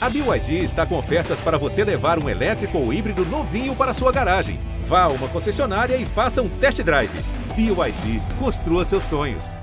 [0.00, 4.12] A BYD está com ofertas para você levar um elétrico ou híbrido novinho para sua
[4.12, 4.60] garagem.
[4.84, 7.10] Vá a uma concessionária e faça um test drive.
[7.56, 9.56] BYD, construa seus sonhos.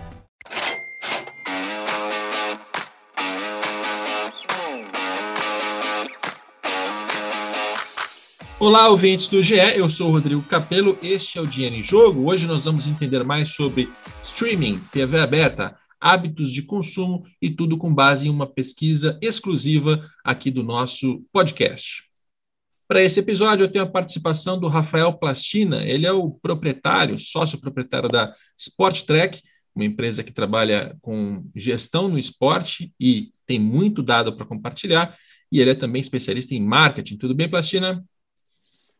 [8.59, 12.29] Olá, ouvintes do GE, eu sou o Rodrigo Capello, este é o Dinheiro em Jogo.
[12.29, 13.89] Hoje nós vamos entender mais sobre
[14.21, 20.51] streaming, TV aberta, hábitos de consumo e tudo com base em uma pesquisa exclusiva aqui
[20.51, 22.03] do nosso podcast.
[22.87, 25.83] Para esse episódio, eu tenho a participação do Rafael Plastina.
[25.83, 29.41] Ele é o proprietário, sócio proprietário da Sport Track,
[29.73, 35.17] uma empresa que trabalha com gestão no esporte e tem muito dado para compartilhar.
[35.51, 37.17] E ele é também especialista em marketing.
[37.17, 38.05] Tudo bem, Plastina?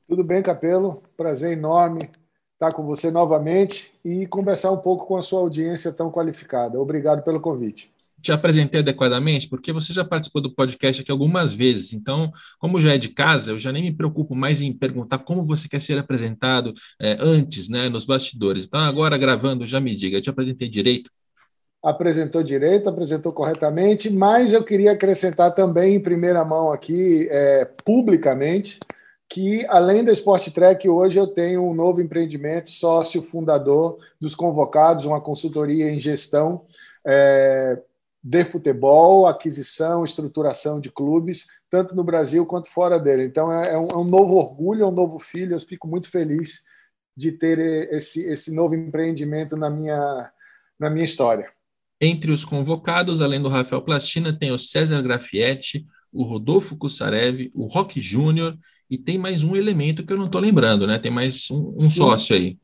[0.07, 1.03] Tudo bem, Capelo.
[1.15, 2.09] Prazer enorme
[2.55, 6.79] estar com você novamente e conversar um pouco com a sua audiência tão qualificada.
[6.79, 7.93] Obrigado pelo convite.
[8.21, 11.93] Te apresentei adequadamente porque você já participou do podcast aqui algumas vezes.
[11.93, 15.43] Então, como já é de casa, eu já nem me preocupo mais em perguntar como
[15.43, 18.65] você quer ser apresentado é, antes, né, nos bastidores.
[18.65, 21.11] Então, agora gravando, já me diga, eu te apresentei direito?
[21.83, 28.79] apresentou direito, apresentou corretamente, mas eu queria acrescentar também em primeira mão aqui, é, publicamente,
[29.29, 35.05] que além da Sport Track, hoje eu tenho um novo empreendimento, sócio fundador dos Convocados,
[35.05, 36.65] uma consultoria em gestão
[37.05, 37.81] é,
[38.23, 43.25] de futebol, aquisição, estruturação de clubes, tanto no Brasil quanto fora dele.
[43.25, 45.55] Então é, é, um, é um, novo orgulho, é um novo filho.
[45.55, 46.63] Eu fico muito feliz
[47.15, 47.59] de ter
[47.93, 50.31] esse, esse novo empreendimento na minha,
[50.79, 51.49] na minha história.
[51.99, 57.67] Entre os convocados, além do Rafael Plastina, tem o César Grafietti, o Rodolfo Cussarev, o
[57.67, 58.57] Rock Júnior
[58.89, 60.99] e tem mais um elemento que eu não estou lembrando, né?
[60.99, 62.57] Tem mais um, um sócio aí.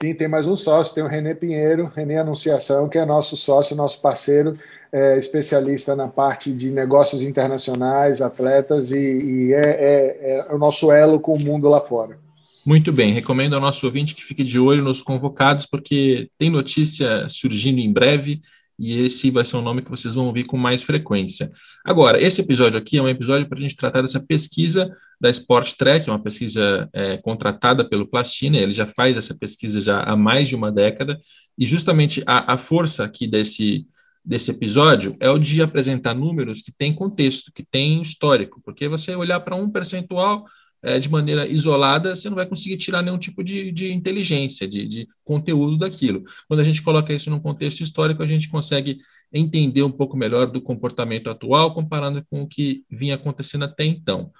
[0.00, 3.74] Sim, tem mais um sócio, tem o René Pinheiro, René Anunciação, que é nosso sócio,
[3.74, 4.54] nosso parceiro,
[4.92, 10.92] é, especialista na parte de negócios internacionais, atletas, e, e é, é, é, o nosso
[10.92, 12.16] elo com o mundo lá fora.
[12.64, 17.28] Muito bem, recomendo ao nosso ouvinte que fique de olho nos convocados, porque tem notícia
[17.28, 18.40] surgindo em breve
[18.78, 21.50] e esse vai ser um nome que vocês vão ouvir com mais frequência.
[21.84, 24.88] Agora, esse episódio aqui é um episódio para a gente tratar dessa pesquisa
[25.20, 30.00] da Sport Track, uma pesquisa é, contratada pelo Plastina, ele já faz essa pesquisa já
[30.00, 31.20] há mais de uma década,
[31.56, 33.86] e justamente a, a força aqui desse,
[34.24, 39.14] desse episódio é o de apresentar números que têm contexto, que têm histórico, porque você
[39.14, 40.44] olhar para um percentual
[40.82, 44.86] é, de maneira isolada, você não vai conseguir tirar nenhum tipo de, de inteligência, de,
[44.86, 46.22] de, conteúdo daquilo.
[46.46, 48.98] Quando a gente coloca isso num contexto histórico, a gente consegue
[49.32, 54.30] entender um pouco melhor do comportamento atual, comparando com o que vinha acontecendo até então.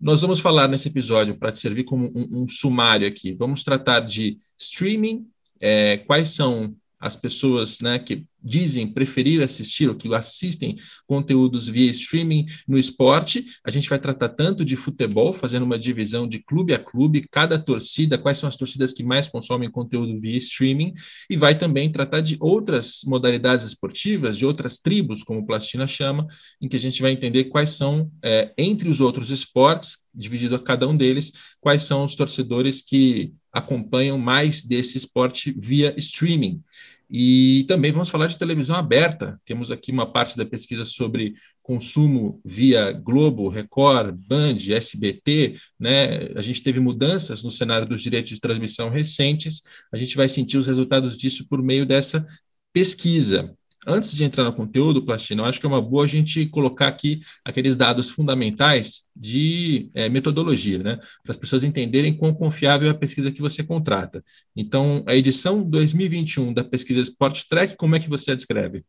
[0.00, 4.00] Nós vamos falar nesse episódio, para te servir como um, um, sumário aqui, vamos tratar
[4.00, 5.26] de streaming,
[5.58, 11.90] é, quais são as pessoas né, que dizem preferir assistir ou que assistem conteúdos via
[11.90, 13.46] streaming no esporte.
[13.64, 17.58] A gente vai tratar tanto de futebol, fazendo uma divisão de clube a clube, cada
[17.58, 20.94] torcida, quais são as torcidas que mais consomem conteúdo via streaming,
[21.30, 26.26] e vai também tratar de outras modalidades esportivas, de outras tribos, como o Plastina chama,
[26.60, 30.58] em que a gente vai entender quais são, é, entre os outros esportes, dividido a
[30.58, 36.62] cada um deles, quais são os torcedores que acompanham mais desse esporte via streaming.
[37.08, 39.40] E também vamos falar de televisão aberta.
[39.44, 46.28] Temos aqui uma parte da pesquisa sobre consumo via Globo, Record, Band, SBT, né?
[46.36, 49.62] A gente teve mudanças no cenário dos direitos de transmissão recentes.
[49.92, 52.26] A gente vai sentir os resultados disso por meio dessa
[52.72, 53.56] pesquisa.
[53.88, 56.88] Antes de entrar no conteúdo, Plastina, eu acho que é uma boa a gente colocar
[56.88, 60.96] aqui aqueles dados fundamentais de é, metodologia, né?
[61.22, 64.24] Para as pessoas entenderem quão confiável é a pesquisa que você contrata.
[64.56, 68.84] Então, a edição 2021 da pesquisa Sport Track, como é que você a descreve?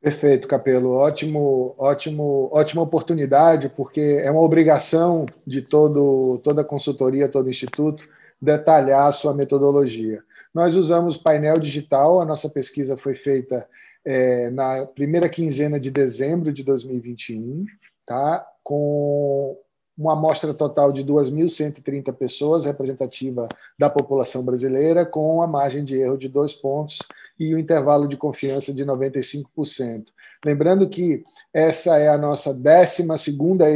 [0.00, 0.92] Perfeito, Capelo.
[0.92, 8.08] Ótimo, ótimo, ótima oportunidade, porque é uma obrigação de todo, toda consultoria, todo instituto,
[8.40, 10.22] detalhar a sua metodologia.
[10.54, 13.68] Nós usamos painel digital, a nossa pesquisa foi feita
[14.04, 17.64] é, na primeira quinzena de dezembro de 2021,
[18.06, 18.46] tá?
[18.62, 19.58] com
[19.96, 23.46] uma amostra total de 2.130 pessoas, representativa
[23.78, 26.98] da população brasileira, com a margem de erro de dois pontos
[27.38, 30.06] e o intervalo de confiança de 95%.
[30.44, 31.22] Lembrando que
[31.52, 33.06] essa é a nossa 12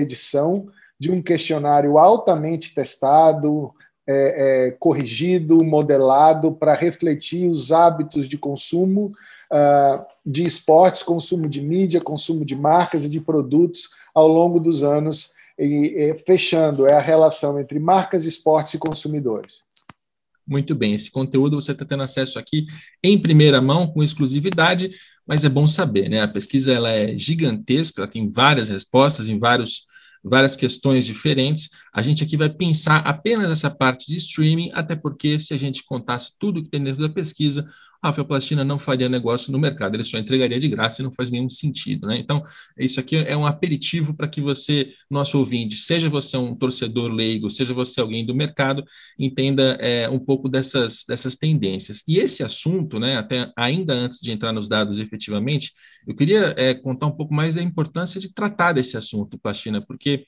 [0.01, 0.67] edição
[0.99, 3.75] de um questionário altamente testado,
[4.07, 9.11] é, é, corrigido, modelado para refletir os hábitos de consumo
[9.53, 14.83] uh, de esportes, consumo de mídia, consumo de marcas e de produtos ao longo dos
[14.83, 19.63] anos, e, fechando, é a relação entre marcas, esportes e consumidores.
[20.47, 22.67] Muito bem, esse conteúdo você está tendo acesso aqui
[23.03, 24.91] em primeira mão, com exclusividade.
[25.27, 26.21] mas é bom saber, né?
[26.21, 29.87] A pesquisa ela é gigantesca, ela tem várias respostas em vários
[30.25, 31.69] várias questões diferentes.
[31.93, 35.85] A gente aqui vai pensar apenas essa parte de streaming, até porque se a gente
[35.85, 37.69] contasse tudo que tem dentro da pesquisa,
[38.05, 41.11] a Rafael Plastina não faria negócio no mercado, ele só entregaria de graça e não
[41.11, 42.07] faz nenhum sentido.
[42.07, 42.19] Né?
[42.19, 42.43] Então,
[42.79, 47.51] isso aqui é um aperitivo para que você, nosso ouvinte, seja você um torcedor leigo,
[47.51, 48.85] seja você alguém do mercado,
[49.19, 52.03] entenda é, um pouco dessas, dessas tendências.
[52.07, 55.73] E esse assunto, né, até ainda antes de entrar nos dados efetivamente,
[56.07, 60.27] eu queria é, contar um pouco mais da importância de tratar desse assunto, Plastina, porque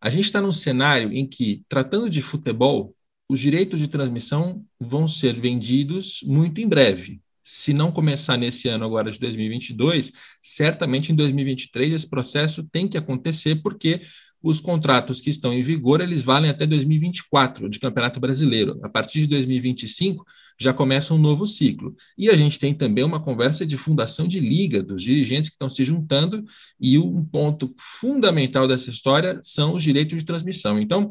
[0.00, 2.94] a gente está num cenário em que, tratando de futebol,
[3.28, 7.20] os direitos de transmissão vão ser vendidos muito em breve.
[7.44, 12.96] Se não começar nesse ano agora de 2022, certamente em 2023 esse processo tem que
[12.96, 14.02] acontecer porque
[14.42, 18.78] os contratos que estão em vigor, eles valem até 2024 de Campeonato Brasileiro.
[18.82, 20.24] A partir de 2025
[20.58, 21.94] já começa um novo ciclo.
[22.16, 25.68] E a gente tem também uma conversa de fundação de liga dos dirigentes que estão
[25.68, 26.44] se juntando
[26.80, 30.78] e um ponto fundamental dessa história são os direitos de transmissão.
[30.78, 31.10] Então,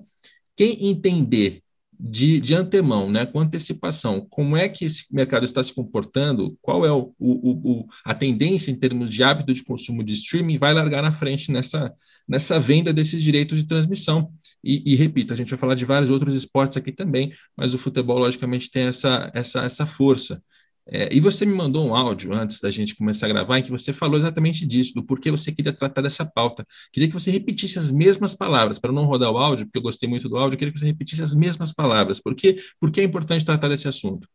[0.56, 1.62] quem entender
[2.00, 6.86] de, de antemão, né, com antecipação, como é que esse mercado está se comportando, qual
[6.86, 10.74] é o, o, o, a tendência em termos de hábito de consumo de streaming, vai
[10.74, 11.94] largar na frente nessa,
[12.28, 14.32] nessa venda desses direitos de transmissão.
[14.64, 17.80] E, e, repito, a gente vai falar de vários outros esportes aqui também, mas o
[17.80, 20.42] futebol, logicamente, tem essa, essa, essa força.
[20.90, 23.72] É, e você me mandou um áudio antes da gente começar a gravar em que
[23.72, 26.66] você falou exatamente disso, do porquê você queria tratar dessa pauta.
[26.94, 30.08] Queria que você repetisse as mesmas palavras, para não rodar o áudio, porque eu gostei
[30.08, 32.22] muito do áudio, queria que você repetisse as mesmas palavras.
[32.22, 32.58] Por quê?
[32.80, 34.28] Porque é importante tratar desse assunto.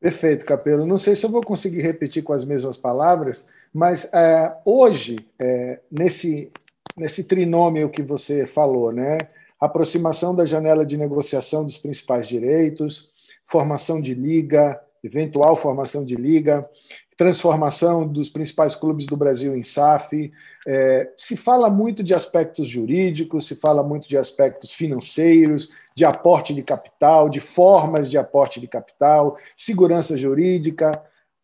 [0.00, 0.86] Perfeito, Capelo.
[0.86, 5.78] Não sei se eu vou conseguir repetir com as mesmas palavras, mas é, hoje, é,
[5.90, 6.50] nesse,
[6.96, 9.18] nesse trinômio que você falou, né?
[9.60, 13.12] Aproximação da janela de negociação dos principais direitos,
[13.46, 16.68] formação de liga, eventual formação de liga,
[17.16, 20.32] transformação dos principais clubes do Brasil em SAF.
[20.66, 26.54] É, se fala muito de aspectos jurídicos, se fala muito de aspectos financeiros, de aporte
[26.54, 30.92] de capital, de formas de aporte de capital, segurança jurídica.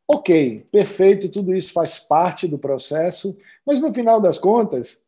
[0.09, 3.37] Ok, perfeito, tudo isso faz parte do processo,
[3.67, 5.03] mas no final das contas,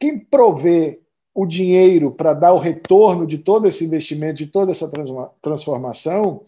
[0.00, 1.00] quem provê
[1.34, 4.90] o dinheiro para dar o retorno de todo esse investimento, de toda essa
[5.42, 6.44] transformação,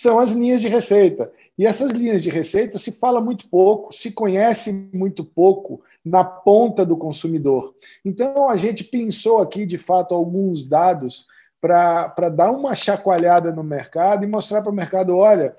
[0.00, 1.32] são as linhas de receita.
[1.58, 6.86] E essas linhas de receita se fala muito pouco, se conhece muito pouco na ponta
[6.86, 7.74] do consumidor.
[8.04, 11.26] Então, a gente pensou aqui, de fato, alguns dados
[11.60, 15.52] para dar uma chacoalhada no mercado e mostrar para o mercado: olha,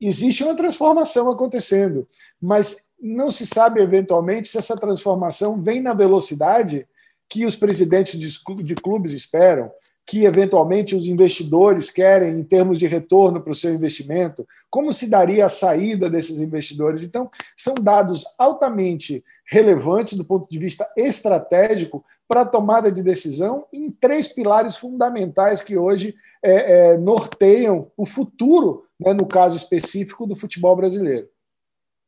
[0.00, 2.08] existe uma transformação acontecendo,
[2.42, 6.88] mas não se sabe eventualmente se essa transformação vem na velocidade
[7.28, 9.70] que os presidentes de clubes esperam,
[10.08, 15.06] que eventualmente os investidores querem em termos de retorno para o seu investimento, como se
[15.06, 17.02] daria a saída desses investidores.
[17.02, 23.66] Então, são dados altamente relevantes do ponto de vista estratégico para a tomada de decisão
[23.70, 30.26] em três pilares fundamentais que hoje é, é, norteiam o futuro, né, no caso específico,
[30.26, 31.28] do futebol brasileiro.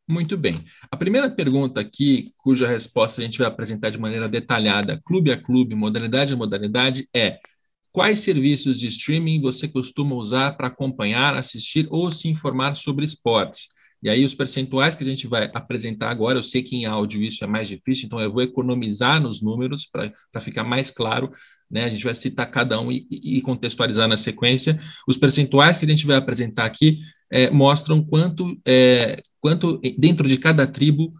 [0.08, 0.64] Muito bem.
[0.90, 5.40] A primeira pergunta aqui, cuja resposta a gente vai apresentar de maneira detalhada, clube a
[5.40, 7.38] clube, modalidade a modalidade, é
[7.92, 13.68] Quais serviços de streaming você costuma usar para acompanhar, assistir ou se informar sobre esportes?
[14.02, 17.22] E aí, os percentuais que a gente vai apresentar agora, eu sei que em áudio
[17.22, 21.30] isso é mais difícil, então eu vou economizar nos números para ficar mais claro.
[21.70, 21.84] Né?
[21.84, 24.78] A gente vai citar cada um e, e, contextualizar na sequência.
[25.06, 27.00] Os percentuais que a gente vai apresentar aqui
[27.30, 31.12] é, mostram quanto, é, quanto dentro de cada tribo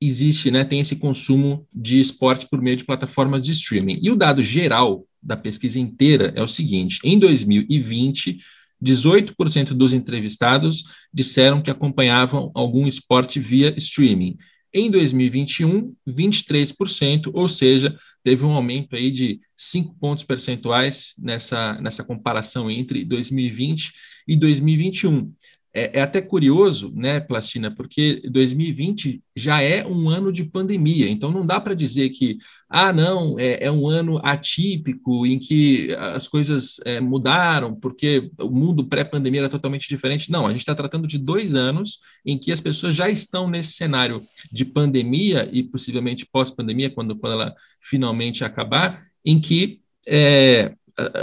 [0.00, 3.98] existe, né, tem esse consumo de esporte por meio de plataformas de streaming.
[4.02, 8.38] E o dado geral da pesquisa inteira é o seguinte: em 2020,
[8.82, 14.38] 18% dos entrevistados disseram que acompanhavam algum esporte via streaming.
[14.72, 22.04] Em 2021, 23%, ou seja, teve um aumento aí de 5 pontos percentuais nessa, nessa
[22.04, 23.92] comparação entre 2020
[24.28, 25.32] e 2021.
[25.72, 31.30] É, é, até curioso, né, Plastina, porque 2020 já é um ano de pandemia, então
[31.30, 36.26] não dá para dizer que, ah, não, é, é, um ano atípico em que as
[36.26, 40.30] coisas é, mudaram, porque o mundo pré-pandemia era totalmente diferente.
[40.30, 43.74] Não, a gente está tratando de dois anos em que as pessoas já estão nesse
[43.74, 50.74] cenário de pandemia e possivelmente pós-pandemia, quando, quando ela finalmente acabar, em que é,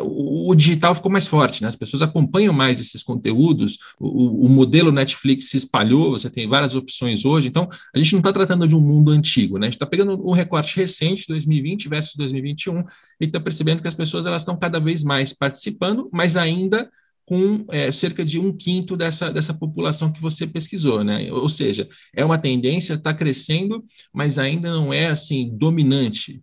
[0.04, 1.68] o, digital ficou mais forte, né?
[1.68, 6.76] as pessoas acompanham mais esses conteúdos, o, o, modelo Netflix se espalhou, você tem várias
[6.76, 9.68] opções hoje, então a gente não está tratando de um mundo antigo, né?
[9.68, 12.80] a gente está pegando um recorte recente, 2020 versus 2021,
[13.20, 16.90] e está percebendo que as pessoas elas estão cada vez mais participando, mas ainda
[17.28, 21.30] com é, cerca de um quinto dessa, dessa população que você pesquisou, né?
[21.30, 26.42] Ou seja, é uma tendência, está crescendo, mas ainda não é assim dominante.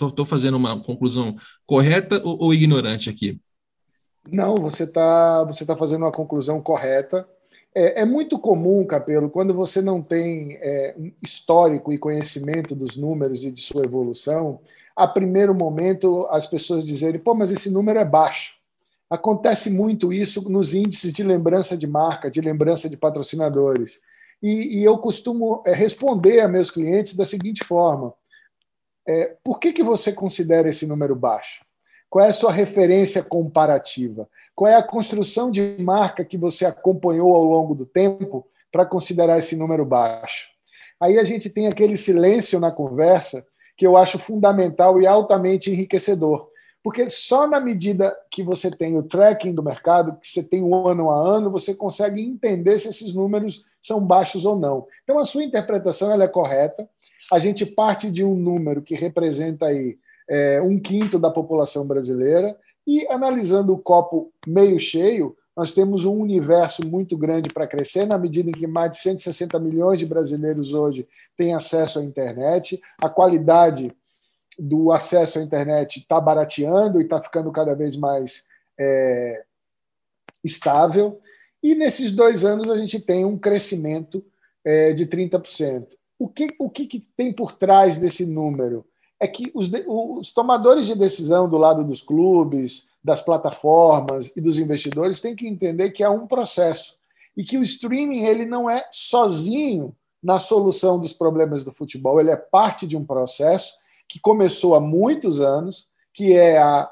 [0.00, 1.36] Estou fazendo uma conclusão
[1.66, 3.38] correta ou, ou ignorante aqui?
[4.26, 7.28] Não, você está você tá fazendo uma conclusão correta.
[7.74, 13.44] É, é, muito comum, Capelo, quando você não tem é, histórico e conhecimento dos números
[13.44, 14.58] e de sua evolução,
[14.96, 18.57] a primeiro momento as pessoas dizerem, pô, mas esse número é baixo.
[19.10, 24.00] Acontece muito isso nos índices de lembrança de marca, de lembrança de patrocinadores.
[24.42, 28.12] E, e eu costumo é, responder a meus clientes da seguinte forma:
[29.06, 31.64] é, por que, que você considera esse número baixo?
[32.10, 34.28] Qual é a sua referência comparativa?
[34.54, 39.38] Qual é a construção de marca que você acompanhou ao longo do tempo para considerar
[39.38, 40.48] esse número baixo?
[41.00, 43.46] Aí a gente tem aquele silêncio na conversa
[43.76, 46.48] que eu acho fundamental e altamente enriquecedor.
[46.88, 50.88] Porque só na medida que você tem o tracking do mercado, que você tem um
[50.88, 54.86] ano a ano, você consegue entender se esses números são baixos ou não.
[55.04, 56.88] Então, a sua interpretação ela é correta.
[57.30, 59.98] A gente parte de um número que representa aí
[60.30, 66.18] é, um quinto da população brasileira, e analisando o copo meio cheio, nós temos um
[66.18, 70.72] universo muito grande para crescer, na medida em que mais de 160 milhões de brasileiros
[70.72, 73.92] hoje têm acesso à internet, a qualidade
[74.58, 78.48] do acesso à internet está barateando e está ficando cada vez mais
[78.78, 79.44] é,
[80.42, 81.20] estável.
[81.62, 84.24] E nesses dois anos a gente tem um crescimento
[84.64, 85.86] é, de 30%.
[86.18, 88.84] O que, o que, que tem por trás desse número?
[89.20, 94.58] É que os, os tomadores de decisão do lado dos clubes, das plataformas e dos
[94.58, 96.98] investidores têm que entender que é um processo
[97.36, 102.30] e que o streaming ele não é sozinho na solução dos problemas do futebol, ele
[102.30, 103.74] é parte de um processo
[104.08, 106.90] que começou há muitos anos, que é a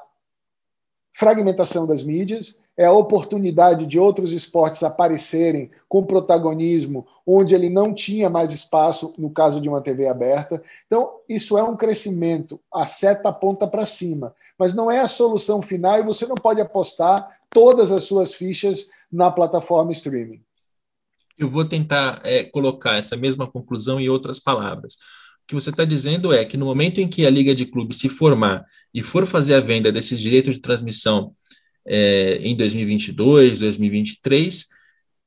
[1.13, 7.91] fragmentação das mídias, é a oportunidade de outros esportes aparecerem com protagonismo onde ele não
[7.91, 10.61] tinha mais espaço, no caso de uma TV aberta.
[10.85, 15.61] Então, isso é um crescimento, a seta aponta para cima, mas não é a solução
[15.61, 20.41] final e você não pode apostar todas as suas fichas na plataforma streaming.
[21.35, 24.97] Eu vou tentar é, colocar essa mesma conclusão em outras palavras
[25.47, 28.09] que você está dizendo é que no momento em que a Liga de Clubes se
[28.09, 31.33] formar e for fazer a venda desses direitos de transmissão
[31.85, 34.65] é, em 2022, 2023,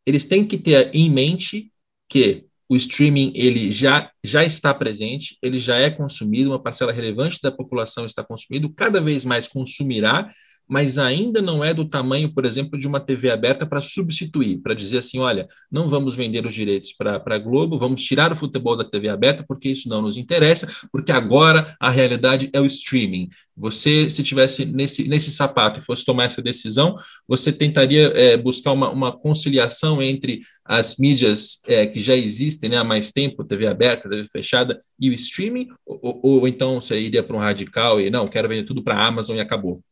[0.05, 1.73] eles têm que ter em mente
[2.09, 7.39] que o streaming ele já, já está presente, ele já é consumido, uma parcela relevante
[7.43, 10.31] da população está consumindo, cada vez mais consumirá,
[10.71, 14.73] mas ainda não é do tamanho, por exemplo, de uma TV aberta para substituir, para
[14.73, 18.77] dizer assim: olha, não vamos vender os direitos para a Globo, vamos tirar o futebol
[18.77, 23.29] da TV aberta, porque isso não nos interessa, porque agora a realidade é o streaming.
[23.57, 26.97] Você, se tivesse nesse, nesse sapato e fosse tomar essa decisão,
[27.27, 32.77] você tentaria é, buscar uma, uma conciliação entre as mídias é, que já existem né,
[32.77, 35.69] há mais tempo, TV aberta, TV fechada, e o streaming?
[35.85, 39.05] Ou, ou então você iria para um radical e não, quero vender tudo para a
[39.05, 39.83] Amazon e acabou?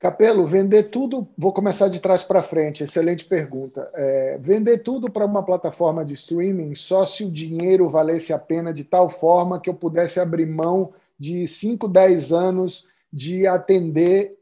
[0.00, 3.90] Capelo, vender tudo, vou começar de trás para frente, excelente pergunta.
[3.92, 8.72] É, vender tudo para uma plataforma de streaming só se o dinheiro valesse a pena
[8.72, 14.38] de tal forma que eu pudesse abrir mão de 5, 10 anos de atender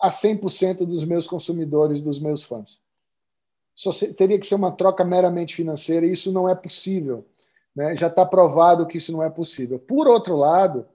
[0.00, 2.80] a 100% dos meus consumidores, dos meus fãs.
[3.74, 7.26] Só teria que ser uma troca meramente financeira e isso não é possível.
[7.76, 7.94] Né?
[7.96, 9.78] Já está provado que isso não é possível.
[9.78, 10.86] Por outro lado,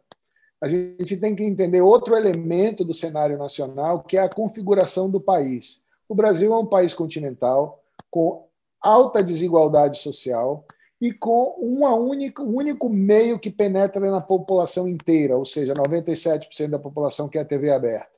[0.62, 5.20] a gente tem que entender outro elemento do cenário nacional, que é a configuração do
[5.20, 5.84] país.
[6.08, 8.48] O Brasil é um país continental, com
[8.82, 10.66] alta desigualdade social
[11.02, 16.70] e com uma única, um único meio que penetra na população inteira, ou seja, 97%
[16.70, 18.16] da população que é a TV aberta.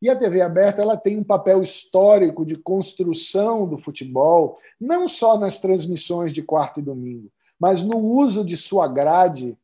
[0.00, 5.38] E a TV aberta ela tem um papel histórico de construção do futebol, não só
[5.38, 9.56] nas transmissões de quarta e domingo, mas no uso de sua grade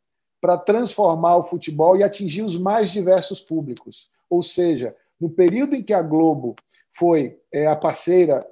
[0.43, 4.11] para transformar o futebol e atingir os mais diversos públicos.
[4.29, 6.57] Ou seja, no período em que a Globo
[6.91, 8.45] foi é, a parceira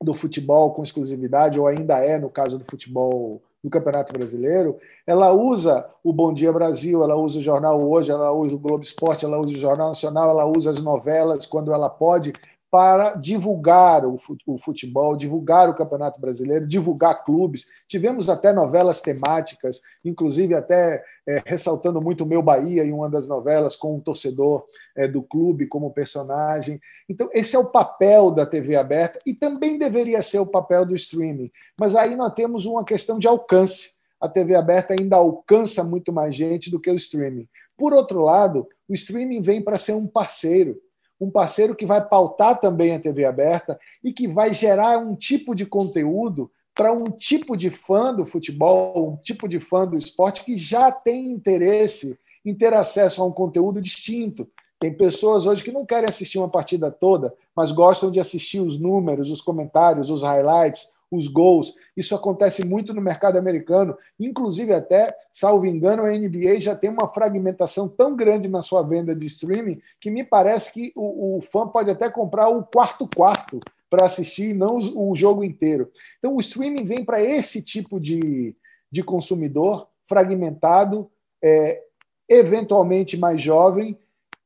[0.00, 5.32] do futebol com exclusividade, ou ainda é no caso do futebol do Campeonato Brasileiro, ela
[5.32, 9.24] usa o Bom Dia Brasil, ela usa o Jornal Hoje, ela usa o Globo Esporte,
[9.24, 12.32] ela usa o Jornal Nacional, ela usa as novelas quando ela pode
[12.72, 14.16] para divulgar o
[14.56, 17.66] futebol, divulgar o Campeonato Brasileiro, divulgar clubes.
[17.86, 23.28] Tivemos até novelas temáticas, inclusive até é, ressaltando muito o meu Bahia em uma das
[23.28, 24.64] novelas, com um torcedor
[24.96, 26.80] é, do clube como personagem.
[27.06, 30.94] Então, esse é o papel da TV aberta e também deveria ser o papel do
[30.94, 31.52] streaming.
[31.78, 33.98] Mas aí nós temos uma questão de alcance.
[34.18, 37.46] A TV aberta ainda alcança muito mais gente do que o streaming.
[37.76, 40.80] Por outro lado, o streaming vem para ser um parceiro
[41.22, 45.54] um parceiro que vai pautar também a TV aberta e que vai gerar um tipo
[45.54, 50.44] de conteúdo para um tipo de fã do futebol, um tipo de fã do esporte
[50.44, 54.48] que já tem interesse em ter acesso a um conteúdo distinto.
[54.80, 58.80] Tem pessoas hoje que não querem assistir uma partida toda, mas gostam de assistir os
[58.80, 61.74] números, os comentários, os highlights, os gols.
[61.94, 63.96] Isso acontece muito no mercado americano.
[64.18, 69.14] Inclusive, até, salvo engano, a NBA já tem uma fragmentação tão grande na sua venda
[69.14, 74.06] de streaming que me parece que o, o fã pode até comprar o quarto-quarto para
[74.06, 75.92] assistir, não o jogo inteiro.
[76.18, 78.54] Então, o streaming vem para esse tipo de,
[78.90, 81.10] de consumidor fragmentado,
[81.44, 81.82] é,
[82.26, 83.98] eventualmente mais jovem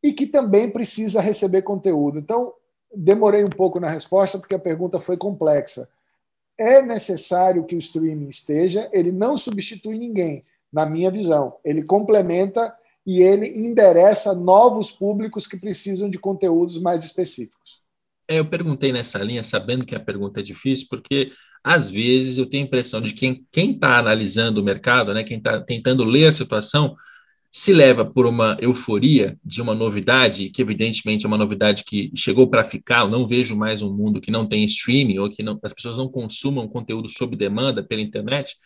[0.03, 2.19] e que também precisa receber conteúdo.
[2.19, 2.53] Então,
[2.93, 5.89] demorei um pouco na resposta porque a pergunta foi complexa.
[6.59, 11.57] É necessário que o streaming esteja, ele não substitui ninguém, na minha visão.
[11.65, 12.75] Ele complementa
[13.07, 17.77] e ele endereça novos públicos que precisam de conteúdos mais específicos.
[18.29, 21.31] É, eu perguntei nessa linha, sabendo que a pergunta é difícil, porque
[21.63, 25.39] às vezes eu tenho a impressão de que quem está analisando o mercado, né, quem
[25.39, 26.97] está tentando ler a situação,
[27.53, 32.49] se leva por uma euforia de uma novidade, que evidentemente é uma novidade que chegou
[32.49, 35.59] para ficar, eu não vejo mais um mundo que não tem streaming, ou que não,
[35.63, 38.57] as pessoas não consumam conteúdo sob demanda pela internet,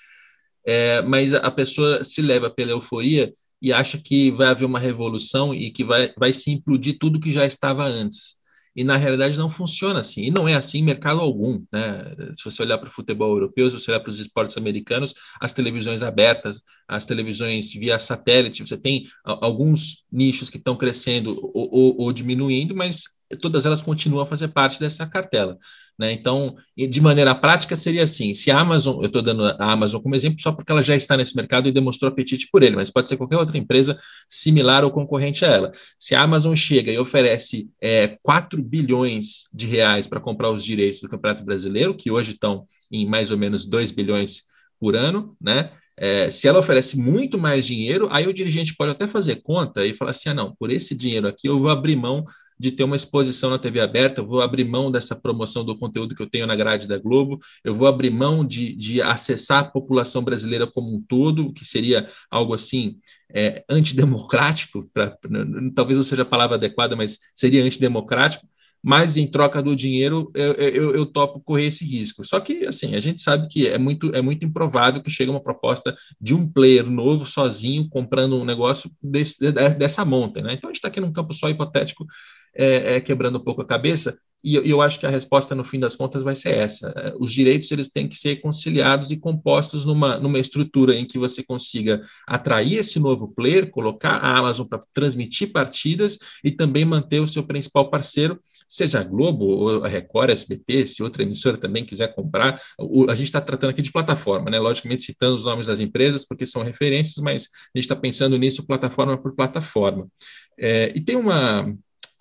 [0.67, 3.33] é, mas a pessoa se leva pela euforia
[3.63, 7.33] e acha que vai haver uma revolução e que vai, vai se implodir tudo que
[7.33, 8.39] já estava antes
[8.81, 12.15] e na realidade não funciona assim, e não é assim em mercado algum, né?
[12.35, 15.53] Se você olhar para o futebol europeu, se você olhar para os esportes americanos, as
[15.53, 22.01] televisões abertas, as televisões via satélite, você tem alguns nichos que estão crescendo ou, ou,
[22.01, 23.03] ou diminuindo, mas
[23.39, 25.59] todas elas continuam a fazer parte dessa cartela.
[26.00, 26.12] Né?
[26.14, 30.14] Então, de maneira prática, seria assim: se a Amazon, eu estou dando a Amazon como
[30.14, 33.11] exemplo só porque ela já está nesse mercado e demonstrou apetite por ele, mas pode
[33.11, 35.73] ser qualquer outra empresa similar ou concorrente a ela.
[35.99, 41.02] Se a Amazon chega e oferece é, 4 bilhões de reais para comprar os direitos
[41.02, 44.45] do Campeonato Brasileiro, que hoje estão em mais ou menos 2 bilhões
[44.80, 45.71] por ano, né?
[45.99, 49.95] É, se ela oferece muito mais dinheiro, aí o dirigente pode até fazer conta e
[49.95, 52.25] falar assim: ah, não, por esse dinheiro aqui eu vou abrir mão
[52.61, 56.14] de ter uma exposição na TV aberta, eu vou abrir mão dessa promoção do conteúdo
[56.14, 59.64] que eu tenho na grade da Globo, eu vou abrir mão de, de acessar a
[59.64, 62.99] população brasileira como um todo, que seria algo assim
[63.33, 65.16] é, antidemocrático, pra,
[65.75, 68.46] talvez não seja a palavra adequada, mas seria antidemocrático,
[68.83, 72.25] mas em troca do dinheiro eu, eu, eu, topo correr esse risco.
[72.25, 75.42] Só que, assim, a gente sabe que é muito, é muito improvável que chegue uma
[75.42, 80.55] proposta de um player novo, sozinho, comprando um negócio desse, dessa monta, né?
[80.55, 82.07] Então a gente está aqui num campo só hipotético
[82.55, 85.65] é, é, quebrando um pouco a cabeça, e eu, eu, acho que a resposta, no
[85.65, 86.93] fim das contas, vai ser essa.
[86.97, 91.19] É, os direitos eles têm que ser conciliados e compostos numa, numa estrutura em que
[91.19, 97.21] você consiga atrair esse novo player, colocar a Amazon para transmitir partidas e também manter
[97.21, 101.59] o seu principal parceiro, seja a Globo, ou a Record, a SBT, se outra emissora
[101.59, 102.61] também quiser comprar.
[102.79, 104.59] O, a gente está tratando aqui de plataforma, né?
[104.59, 108.67] logicamente citando os nomes das empresas, porque são referências, mas a gente está pensando nisso
[108.67, 110.09] plataforma por plataforma.
[110.59, 111.75] É, e tem uma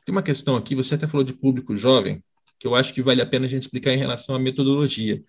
[0.10, 2.24] tem uma questão aqui, você até falou de público jovem,
[2.58, 5.24] que eu acho que vale a pena a gente explicar em relação à metodologia.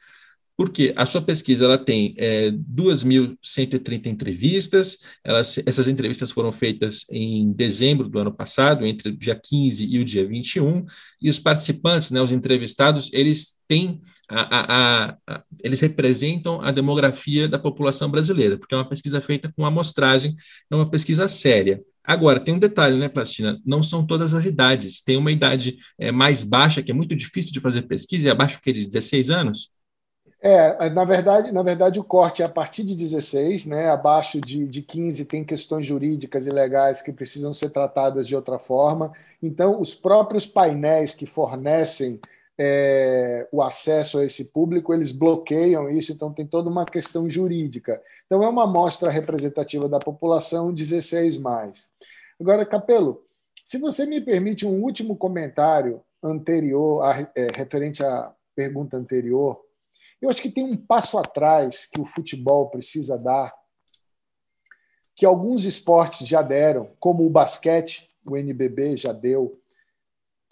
[0.57, 7.53] Porque a sua pesquisa ela tem é, 2.130 entrevistas, elas, essas entrevistas foram feitas em
[7.53, 10.85] dezembro do ano passado, entre o dia 15 e o dia 21,
[11.21, 17.49] e os participantes, né, os entrevistados, eles têm a, a, a, eles representam a demografia
[17.49, 20.35] da população brasileira, porque é uma pesquisa feita com amostragem,
[20.71, 21.83] é uma pesquisa séria.
[22.11, 23.61] Agora, tem um detalhe, né, Plastina?
[23.64, 25.01] Não são todas as idades.
[25.01, 28.61] Tem uma idade é, mais baixa, que é muito difícil de fazer pesquisa, e abaixo
[28.61, 29.70] que de 16 anos?
[30.42, 33.90] É, na verdade, na verdade, o corte é a partir de 16, né?
[33.90, 38.59] abaixo de, de 15 tem questões jurídicas e legais que precisam ser tratadas de outra
[38.59, 39.12] forma.
[39.40, 42.18] Então, os próprios painéis que fornecem
[42.62, 48.03] é, o acesso a esse público, eles bloqueiam isso, então tem toda uma questão jurídica.
[48.27, 51.90] Então, é uma amostra representativa da população 16 mais.
[52.38, 53.23] Agora, Capelo,
[53.64, 59.59] se você me permite um último comentário anterior, a, é, referente à pergunta anterior,
[60.20, 63.55] eu acho que tem um passo atrás que o futebol precisa dar,
[65.16, 69.59] que alguns esportes já deram, como o basquete, o NBB já deu,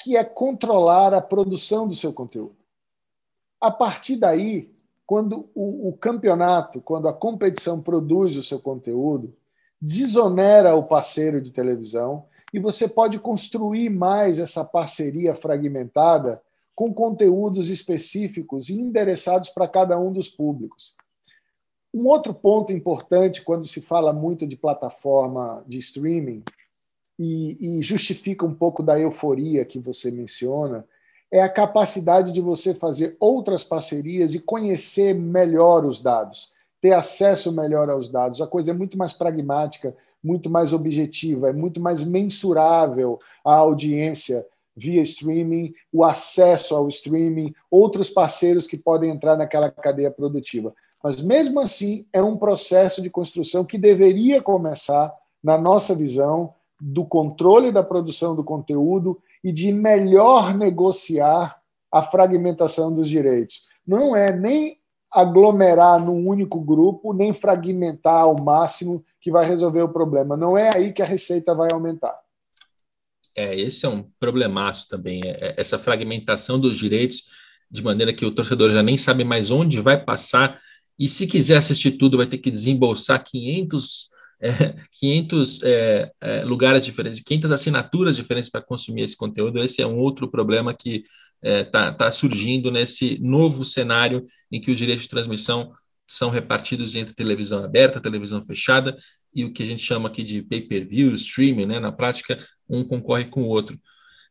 [0.00, 2.56] que é controlar a produção do seu conteúdo.
[3.60, 4.70] A partir daí,
[5.04, 9.34] quando o, o campeonato, quando a competição produz o seu conteúdo,
[9.80, 16.42] desonera o parceiro de televisão e você pode construir mais essa parceria fragmentada
[16.74, 20.96] com conteúdos específicos e endereçados para cada um dos públicos.
[21.92, 26.42] Um outro ponto importante quando se fala muito de plataforma de streaming
[27.18, 30.84] e, e justifica um pouco da euforia que você menciona,
[31.30, 37.52] é a capacidade de você fazer outras parcerias e conhecer melhor os dados, ter acesso
[37.52, 38.40] melhor aos dados.
[38.40, 44.46] A coisa é muito mais pragmática, muito mais objetiva, é muito mais mensurável a audiência
[44.74, 50.72] via streaming, o acesso ao streaming, outros parceiros que podem entrar naquela cadeia produtiva.
[51.02, 57.04] Mas mesmo assim, é um processo de construção que deveria começar, na nossa visão, do
[57.04, 61.60] controle da produção do conteúdo e de melhor negociar
[61.90, 63.66] a fragmentação dos direitos.
[63.86, 64.78] Não é nem
[65.10, 70.36] aglomerar num único grupo, nem fragmentar ao máximo que vai resolver o problema.
[70.36, 72.14] Não é aí que a receita vai aumentar.
[73.34, 77.24] É, esse é um problemaço também, é, é essa fragmentação dos direitos,
[77.70, 80.60] de maneira que o torcedor já nem sabe mais onde vai passar,
[80.98, 84.08] e se quiser assistir tudo, vai ter que desembolsar 500,
[84.40, 84.50] é,
[84.92, 89.62] 500 é, é, lugares diferentes, 500 assinaturas diferentes para consumir esse conteúdo.
[89.62, 91.04] Esse é um outro problema que
[91.42, 95.72] está é, tá surgindo nesse novo cenário em que os direitos de transmissão
[96.06, 98.96] são repartidos entre televisão aberta, televisão fechada
[99.34, 101.78] e o que a gente chama aqui de pay-per-view, streaming, né?
[101.78, 103.78] Na prática, um concorre com o outro.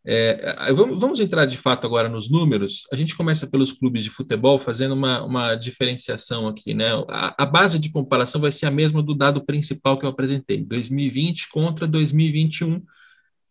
[0.09, 2.87] É, vamos, vamos, entrar de fato agora nos números.
[2.93, 6.73] A gente começa pelos clubes de futebol, fazendo uma, uma diferenciação aqui.
[6.73, 6.87] Né?
[7.09, 10.65] A, a, base de comparação vai ser a mesma do dado principal que eu apresentei,
[10.65, 12.81] 2020 contra 2021,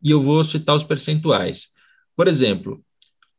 [0.02, 1.68] e eu vou citar os percentuais.
[2.16, 2.82] Por exemplo,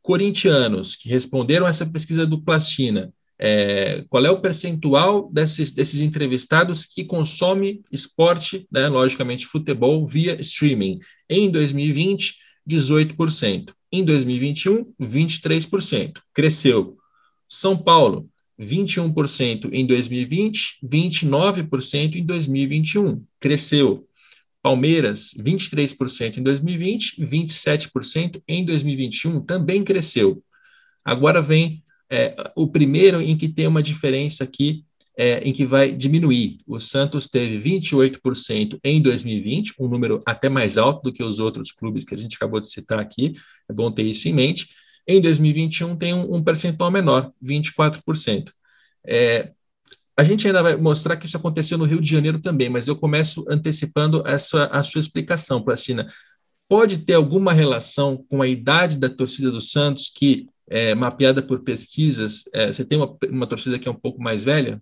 [0.00, 6.84] corintianos que responderam essa pesquisa do Plastina, é, qual é o percentual desses, desses entrevistados
[6.84, 11.00] que consome esporte, né, logicamente futebol, via streaming?
[11.28, 13.72] Em 2020, 18%.
[13.90, 16.20] Em 2021, 23%.
[16.34, 16.98] Cresceu.
[17.48, 18.28] São Paulo,
[18.60, 23.24] 21% em 2020, 29% em 2021.
[23.40, 24.06] Cresceu.
[24.60, 30.42] Palmeiras, 23% em 2020, 27% em 2021, também cresceu.
[31.04, 34.84] Agora vem é, o primeiro em que tem uma diferença aqui,
[35.18, 36.60] é, em que vai diminuir.
[36.64, 41.72] O Santos teve 28% em 2020, um número até mais alto do que os outros
[41.72, 43.34] clubes que a gente acabou de citar aqui,
[43.68, 44.68] é bom ter isso em mente.
[45.04, 48.52] Em 2021 tem um, um percentual menor, 24%.
[49.04, 49.50] É,
[50.16, 52.94] a gente ainda vai mostrar que isso aconteceu no Rio de Janeiro também, mas eu
[52.94, 56.08] começo antecipando essa, a sua explicação, Plastina.
[56.68, 61.64] Pode ter alguma relação com a idade da torcida do Santos, que é, mapeada por
[61.64, 64.80] pesquisas, é, você tem uma, uma torcida que é um pouco mais velha?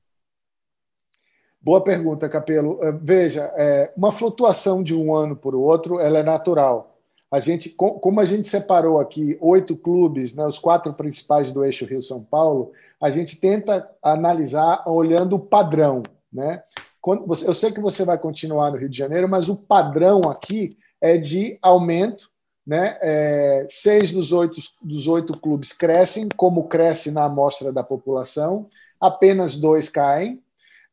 [1.66, 2.78] Boa pergunta, Capelo.
[2.80, 6.96] É, veja, é, uma flutuação de um ano para o outro, ela é natural.
[7.28, 11.84] A gente, como a gente separou aqui oito clubes, né, os quatro principais do eixo
[11.84, 12.70] Rio-São Paulo,
[13.02, 16.04] a gente tenta analisar olhando o padrão.
[16.32, 16.62] Né?
[17.04, 21.18] eu sei que você vai continuar no Rio de Janeiro, mas o padrão aqui é
[21.18, 22.30] de aumento
[22.64, 22.98] né?
[23.00, 28.68] É, seis dos oito, dos oito clubes crescem, como cresce na amostra da população,
[29.00, 30.42] apenas dois caem.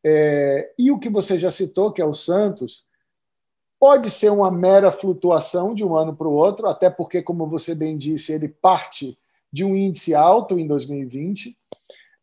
[0.04, 2.86] É, e o que você já citou, que é o Santos,
[3.80, 7.76] pode ser uma mera flutuação de um ano para o outro, até porque, como você
[7.76, 9.18] bem disse, ele parte
[9.52, 11.58] de um índice alto em 2020,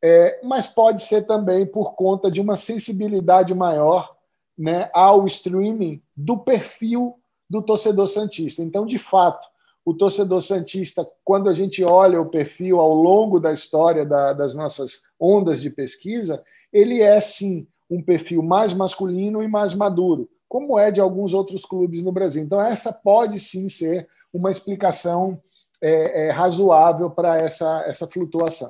[0.02, 4.16] é, mas pode ser também por conta de uma sensibilidade maior
[4.56, 8.62] né, ao streaming do perfil do torcedor Santista.
[8.62, 9.46] Então, de fato,
[9.84, 14.54] o torcedor Santista, quando a gente olha o perfil ao longo da história da, das
[14.54, 20.78] nossas ondas de pesquisa, ele é sim um perfil mais masculino e mais maduro, como
[20.78, 22.42] é de alguns outros clubes no Brasil.
[22.42, 25.40] Então, essa pode sim ser uma explicação
[25.80, 28.68] é, é, razoável para essa, essa flutuação.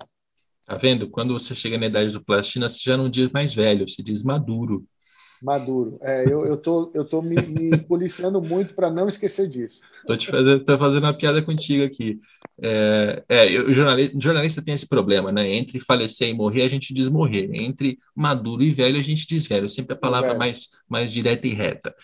[0.66, 1.10] Tá vendo?
[1.10, 4.22] Quando você chega na idade do plastina, você já não diz mais velho, você diz
[4.22, 4.84] maduro.
[5.42, 5.98] Maduro.
[6.02, 9.82] É, eu, eu tô, eu tô me, me policiando muito para não esquecer disso.
[10.06, 12.18] Tô te fazendo, tô fazendo uma piada contigo aqui.
[12.60, 15.54] É, é, o jornalista, jornalista tem esse problema, né?
[15.56, 17.50] Entre falecer e morrer, a gente diz morrer.
[17.54, 19.68] Entre maduro e velho, a gente diz velho.
[19.68, 21.94] Sempre a palavra mais, mais direta e reta.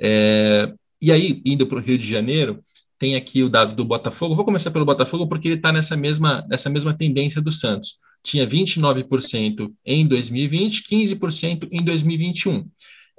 [0.00, 2.62] É, e aí, indo para o Rio de Janeiro,
[2.98, 4.36] tem aqui o dado do Botafogo.
[4.36, 8.46] Vou começar pelo Botafogo porque ele está nessa mesma, nessa mesma tendência do Santos tinha
[8.46, 12.68] 29% em 2020, 15% em 2021.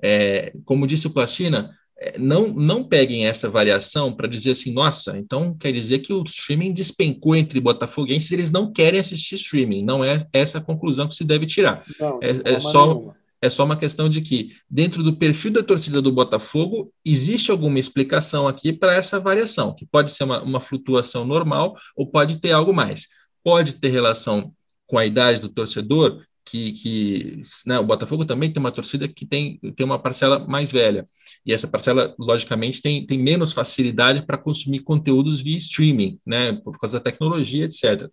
[0.04, 5.18] É, como disse o Plastina, é, não, não peguem essa variação para dizer assim, nossa,
[5.18, 10.04] então quer dizer que o streaming despencou entre botafoguenses, eles não querem assistir streaming, não
[10.04, 11.84] é essa a conclusão que se deve tirar.
[12.00, 16.02] Não, é, é só, é só uma questão de que, dentro do perfil da torcida
[16.02, 21.26] do Botafogo, existe alguma explicação aqui para essa variação, que pode ser uma, uma flutuação
[21.26, 23.08] normal ou pode ter algo mais.
[23.42, 24.54] Pode ter relação
[24.88, 29.26] com a idade do torcedor, que, que né, o Botafogo também tem uma torcida que
[29.26, 31.08] tem, tem uma parcela mais velha.
[31.46, 36.80] E essa parcela, logicamente, tem, tem menos facilidade para consumir conteúdos via streaming, né, por
[36.80, 38.10] causa da tecnologia, etc.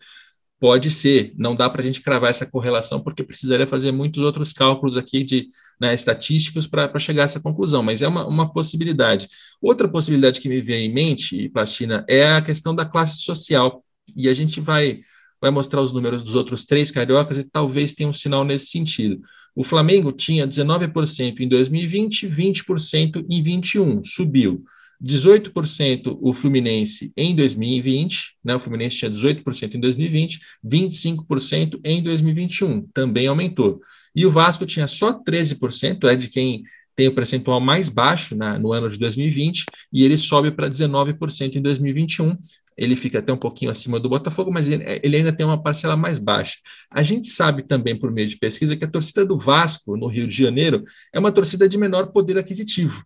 [0.59, 4.53] Pode ser, não dá para a gente cravar essa correlação, porque precisaria fazer muitos outros
[4.53, 5.49] cálculos aqui de
[5.81, 9.29] né, estatísticos para chegar a essa conclusão, mas é uma, uma possibilidade.
[9.61, 13.85] Outra possibilidade que me vem em mente, Pastina, é a questão da classe social.
[14.17, 15.01] E a gente vai
[15.45, 19.21] vai mostrar os números dos outros três cariocas e talvez tenha um sinal nesse sentido.
[19.55, 24.65] O Flamengo tinha 19% em 2020, 20% em 21, subiu.
[25.05, 28.57] 18% o Fluminense em 2020, né?
[28.57, 33.81] O Fluminense tinha 18% em 2020, 25% em 2021, também aumentou.
[34.17, 36.63] E o Vasco tinha só 13%, é de quem
[36.97, 41.57] tem o percentual mais baixo na, no ano de 2020, e ele sobe para 19%
[41.57, 42.35] em 2021,
[42.77, 45.97] ele fica até um pouquinho acima do Botafogo, mas ele, ele, ainda tem uma parcela
[45.97, 46.57] mais baixa.
[46.91, 50.27] A gente sabe também, por meio de pesquisa, que a torcida do Vasco, no Rio
[50.27, 53.05] de Janeiro, é uma torcida de menor poder aquisitivo.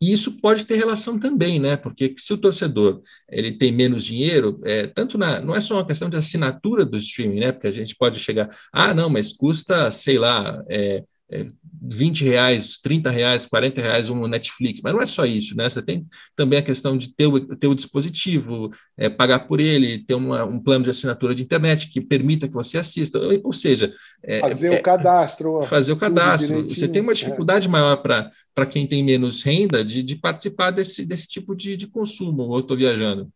[0.00, 1.74] E isso pode ter relação também, né?
[1.76, 5.86] Porque se o torcedor ele tem menos dinheiro, é, tanto na, não é só uma
[5.86, 7.52] questão de assinatura do streaming, né?
[7.52, 11.46] Porque a gente pode chegar, ah, não, mas custa, sei lá, é, é,
[11.82, 15.68] 20 reais, 30 reais, 40 reais um Netflix, mas não é só isso, né?
[15.68, 20.04] Você tem também a questão de ter o, ter o dispositivo, é, pagar por ele,
[20.04, 23.52] ter uma, um plano de assinatura de internet que permita que você assista, ou, ou
[23.52, 25.62] seja, é, fazer é, o cadastro.
[25.64, 26.68] Fazer o cadastro.
[26.68, 27.16] Você tem uma é.
[27.16, 31.86] dificuldade maior para quem tem menos renda de, de participar desse, desse tipo de, de
[31.86, 33.28] consumo, ou eu estou viajando?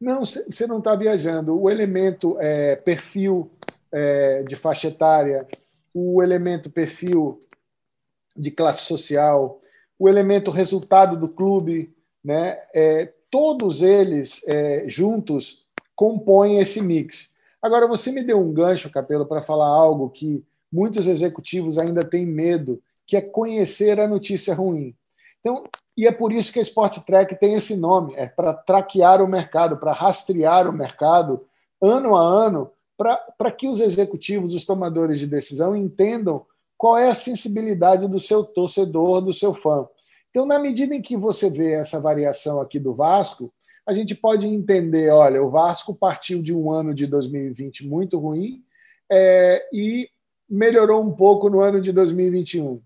[0.00, 1.60] Não, você não está viajando.
[1.60, 3.50] O elemento é, perfil
[3.90, 5.46] é, de faixa etária
[5.92, 7.40] o elemento perfil
[8.36, 9.60] de classe social,
[9.98, 12.58] o elemento resultado do clube, né?
[12.74, 17.34] É, todos eles é, juntos compõem esse mix.
[17.60, 22.24] Agora, você me deu um gancho, Capelo, para falar algo que muitos executivos ainda têm
[22.24, 24.94] medo, que é conhecer a notícia ruim.
[25.40, 25.64] Então,
[25.96, 29.26] e é por isso que a Sport Track tem esse nome, é para traquear o
[29.26, 31.44] mercado, para rastrear o mercado
[31.82, 36.44] ano a ano, para que os executivos, os tomadores de decisão entendam
[36.76, 39.88] qual é a sensibilidade do seu torcedor, do seu fã.
[40.30, 43.52] Então, na medida em que você vê essa variação aqui do Vasco,
[43.86, 48.62] a gente pode entender, olha, o Vasco partiu de um ano de 2020 muito ruim
[49.10, 50.10] é, e
[50.50, 52.80] melhorou um pouco no ano de 2021,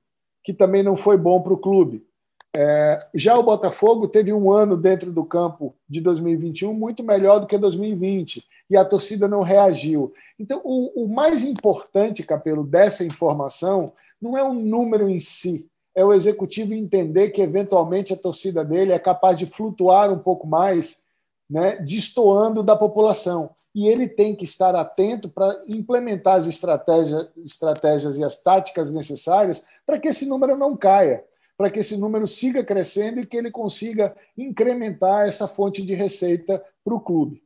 [0.45, 2.07] que também não foi bom para o clube.
[2.55, 7.47] É, já o Botafogo teve um ano dentro do campo de 2021 muito melhor do
[7.47, 10.15] que 2020 e a torcida não reagiu.
[10.39, 16.03] Então, o, o mais importante, Capelo, dessa informação não é o número em si, é
[16.03, 21.05] o executivo entender que eventualmente a torcida dele é capaz de flutuar um pouco mais,
[21.51, 23.51] né, destoando da população.
[23.75, 29.67] E ele tem que estar atento para implementar as estratégias, estratégias e as táticas necessárias
[29.85, 31.23] para que esse número não caia
[31.55, 36.61] para que esse número siga crescendo e que ele consiga incrementar essa fonte de receita
[36.83, 37.43] para o clube.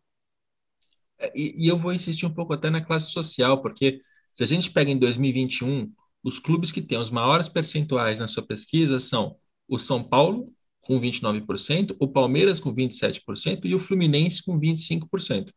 [1.19, 4.01] É, e, e, eu vou insistir um pouco até na classe social, porque
[4.33, 8.43] se a gente pega em 2021, os clubes que têm os maiores percentuais na sua
[8.43, 9.37] pesquisa são
[9.69, 15.51] o São Paulo, com 29%, o Palmeiras, com 27%, e o Fluminense, com 25%.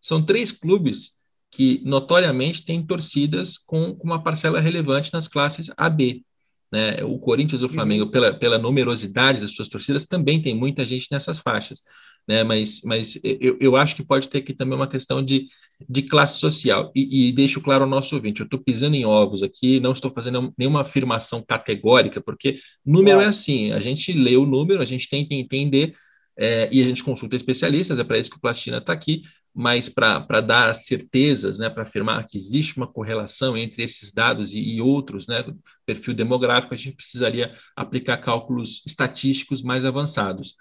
[0.00, 1.16] São três clubes
[1.50, 6.24] que notoriamente têm torcidas com, com uma parcela relevante nas classes AB.
[6.70, 7.02] Né?
[7.02, 7.74] O Corinthians e o uhum.
[7.74, 11.82] Flamengo, pela, pela numerosidade das suas torcidas, também tem muita gente nessas faixas.
[12.28, 12.44] Né?
[12.44, 15.48] Mas, mas eu, eu acho que pode ter aqui também uma questão de,
[15.88, 16.92] de classe social.
[16.94, 20.10] E, e deixo claro ao nosso ouvinte: eu estou pisando em ovos aqui, não estou
[20.10, 25.08] fazendo nenhuma afirmação categórica, porque número é assim: a gente lê o número, a gente
[25.08, 25.94] tenta entender
[26.38, 29.22] é, e a gente consulta especialistas, é para isso que o Plastina está aqui,
[29.54, 34.60] mas para dar certezas, né, para afirmar que existe uma correlação entre esses dados e,
[34.60, 35.44] e, outros, né,
[35.84, 40.56] perfil demográfico, a gente precisaria aplicar cálculos estatísticos mais avançados.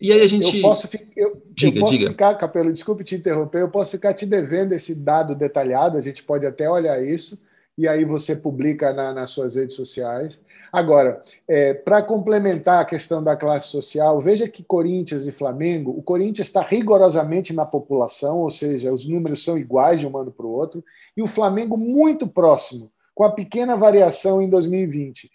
[0.00, 0.56] E aí a gente.
[0.56, 2.10] Eu posso, eu, diga, eu posso diga.
[2.10, 6.22] ficar, Capelo, desculpe te interromper, eu posso ficar te devendo esse dado detalhado, a gente
[6.22, 7.40] pode até olhar isso,
[7.76, 10.42] e aí você publica na, nas suas redes sociais.
[10.72, 16.02] Agora, é, para complementar a questão da classe social, veja que Corinthians e Flamengo, o
[16.02, 20.46] Corinthians está rigorosamente na população, ou seja, os números são iguais de um ano para
[20.46, 20.84] o outro,
[21.16, 25.30] e o Flamengo muito próximo, com a pequena variação em 2020.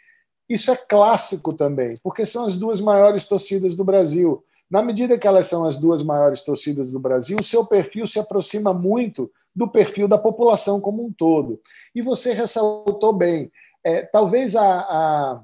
[0.50, 4.44] Isso é clássico também, porque são as duas maiores torcidas do Brasil.
[4.70, 8.20] Na medida que elas são as duas maiores torcidas do Brasil, o seu perfil se
[8.20, 11.60] aproxima muito do perfil da população como um todo.
[11.96, 13.52] E você ressaltou bem,
[13.84, 15.42] é, talvez a, a,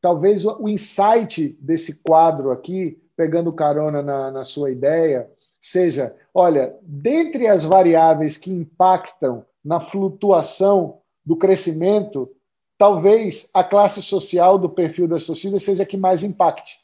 [0.00, 7.46] talvez o insight desse quadro aqui, pegando carona na, na sua ideia, seja, olha, dentre
[7.46, 12.30] as variáveis que impactam na flutuação do crescimento,
[12.78, 16.79] talvez a classe social do perfil das torcidas seja a que mais impacte,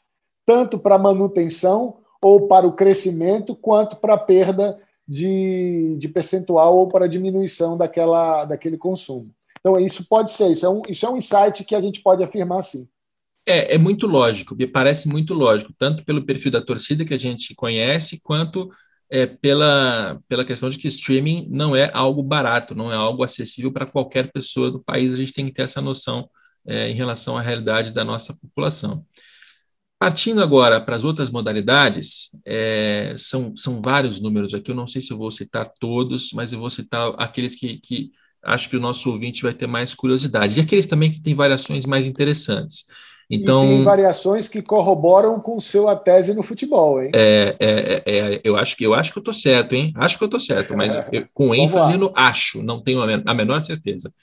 [0.47, 6.87] tanto para manutenção ou para o crescimento, quanto para a perda de, de percentual ou
[6.87, 9.29] para a diminuição daquela, daquele consumo.
[9.59, 12.23] Então, isso pode ser, isso é, um, isso é um insight que a gente pode
[12.23, 12.87] afirmar sim.
[13.45, 17.19] É, é muito lógico, me parece muito lógico, tanto pelo perfil da torcida que a
[17.19, 18.69] gente conhece, quanto
[19.09, 23.71] é, pela, pela questão de que streaming não é algo barato, não é algo acessível
[23.71, 25.13] para qualquer pessoa do país.
[25.13, 26.29] A gente tem que ter essa noção
[26.65, 29.05] é, em relação à realidade da nossa população.
[29.99, 35.01] Partindo agora para as outras modalidades, é, são, são vários números aqui, eu não sei
[35.01, 38.11] se eu vou citar todos, mas eu vou citar aqueles que, que
[38.43, 41.87] acho que o nosso ouvinte vai ter mais curiosidade, e aqueles também que têm variações
[41.87, 42.85] mais interessantes.
[43.29, 47.11] Então, e tem variações que corroboram com sua tese no futebol, hein?
[47.13, 49.91] É, é, é, é eu, acho que, eu acho que eu estou certo, hein?
[49.95, 53.61] Acho que eu estou certo, mas eu, com ênfase no acho, não tenho a, menor
[53.61, 54.13] certeza.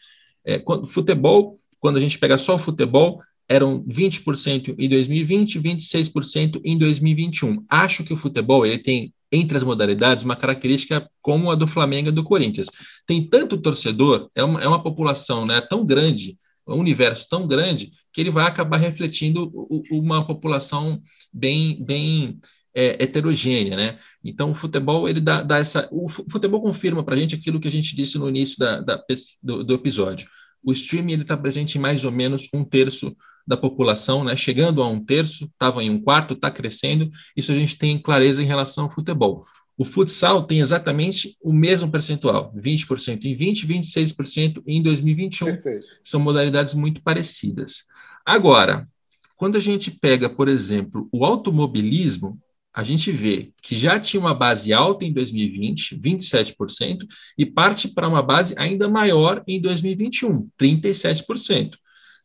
[0.44, 6.60] É, quando, futebol, quando a gente pega só o futebol, eram 20% em 2020, 26%
[6.64, 7.64] em 2021.
[7.68, 12.08] Acho que o futebol ele tem entre as modalidades uma característica como a do Flamengo
[12.08, 12.68] e do Corinthians.
[13.06, 17.90] Tem tanto torcedor, é uma, é uma população né, tão grande, um universo tão grande
[18.12, 19.52] que ele vai acabar refletindo
[19.90, 21.02] uma população
[21.32, 22.38] bem, bem
[22.74, 23.98] é, heterogênea, né?
[24.22, 27.68] Então o futebol ele dá, dá essa, o futebol confirma para a gente aquilo que
[27.68, 29.04] a gente disse no início da, da
[29.42, 30.28] do, do, episódio.
[30.62, 34.36] O streaming ele está presente em mais ou menos um terço da população, né?
[34.36, 37.10] Chegando a um terço, estava em um quarto, está crescendo.
[37.36, 39.44] Isso a gente tem clareza em relação ao futebol.
[39.76, 45.46] O futsal tem exatamente o mesmo percentual, 20% em 20, 26% em 2021.
[45.46, 45.86] Perfeito.
[46.02, 47.84] São modalidades muito parecidas.
[48.24, 48.88] Agora,
[49.36, 52.40] quando a gente pega, por exemplo, o automobilismo,
[52.72, 58.08] a gente vê que já tinha uma base alta em 2020, 27%, e parte para
[58.08, 61.76] uma base ainda maior em 2021, 37%.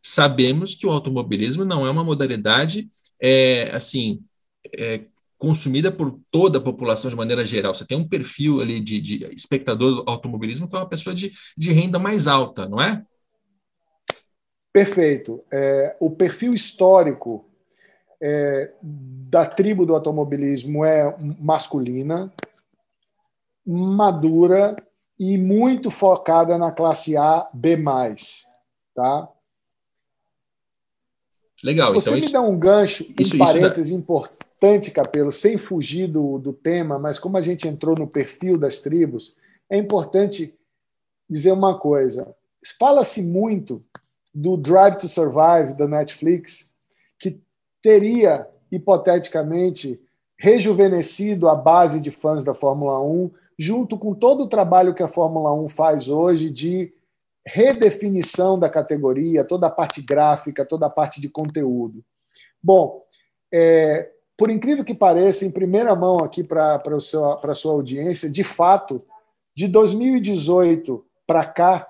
[0.02, 2.88] Sabemos que o automobilismo não é uma modalidade
[3.22, 4.24] é, assim
[4.78, 5.02] é,
[5.38, 7.74] consumida por toda a população de maneira geral.
[7.74, 11.32] Você tem um perfil ali de, de espectador do automobilismo que é uma pessoa de,
[11.58, 13.04] de renda mais alta, não é?
[14.72, 15.44] Perfeito.
[15.52, 17.50] É, o perfil histórico
[18.22, 22.32] é, da tribo do automobilismo é masculina,
[23.66, 24.76] madura
[25.18, 27.78] e muito focada na classe A, B+.
[28.94, 29.30] Tá?
[31.64, 31.94] Legal.
[31.94, 33.98] Você então me isso, dá um gancho, isso, um parênteses dá...
[33.98, 38.80] importante, Capelo, sem fugir do, do tema, mas como a gente entrou no perfil das
[38.80, 39.36] tribos,
[39.70, 40.58] é importante
[41.30, 42.36] dizer uma coisa.
[42.78, 43.80] Fala-se muito
[44.34, 46.76] do Drive to Survive da Netflix,
[47.20, 47.42] que
[47.82, 50.02] teria, hipoteticamente,
[50.38, 55.08] rejuvenescido a base de fãs da Fórmula 1, junto com todo o trabalho que a
[55.08, 56.94] Fórmula 1 faz hoje de
[57.52, 62.04] redefinição da categoria, toda a parte gráfica, toda a parte de conteúdo.
[62.62, 63.04] Bom,
[63.52, 69.04] é, por incrível que pareça, em primeira mão aqui para a sua audiência, de fato,
[69.56, 71.90] de 2018 para cá,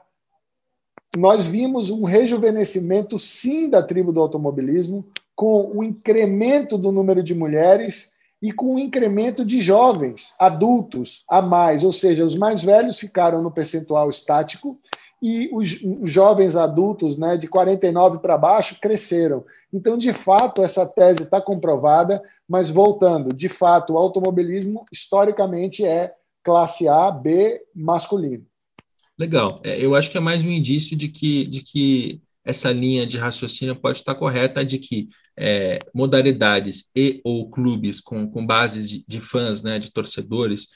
[1.17, 7.33] nós vimos um rejuvenescimento, sim, da tribo do automobilismo, com o incremento do número de
[7.33, 12.97] mulheres e com o incremento de jovens, adultos a mais, ou seja, os mais velhos
[12.97, 14.79] ficaram no percentual estático
[15.21, 15.67] e os,
[16.09, 19.45] jovens adultos, né, de 49 para baixo, cresceram.
[19.71, 26.13] Então, de fato, essa tese está comprovada, mas voltando, de fato, o automobilismo historicamente é
[26.43, 28.45] classe A, B masculino.
[29.17, 29.61] Legal.
[29.63, 33.17] É, eu acho que é mais um indício de que, de que essa linha de
[33.17, 39.05] raciocínio pode estar correta, de que é, modalidades e ou clubes com, com bases de,
[39.07, 40.67] de fãs, né, de torcedores,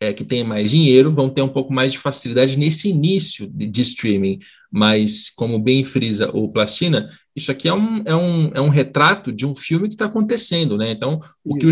[0.00, 3.66] é, que têm mais dinheiro vão ter um pouco mais de facilidade nesse início de,
[3.66, 4.38] de streaming,
[4.70, 9.32] mas como bem frisa o Plastina, isso aqui é um, é um, é um retrato
[9.32, 10.90] de um filme que está acontecendo, né?
[10.90, 11.70] Então, o que o,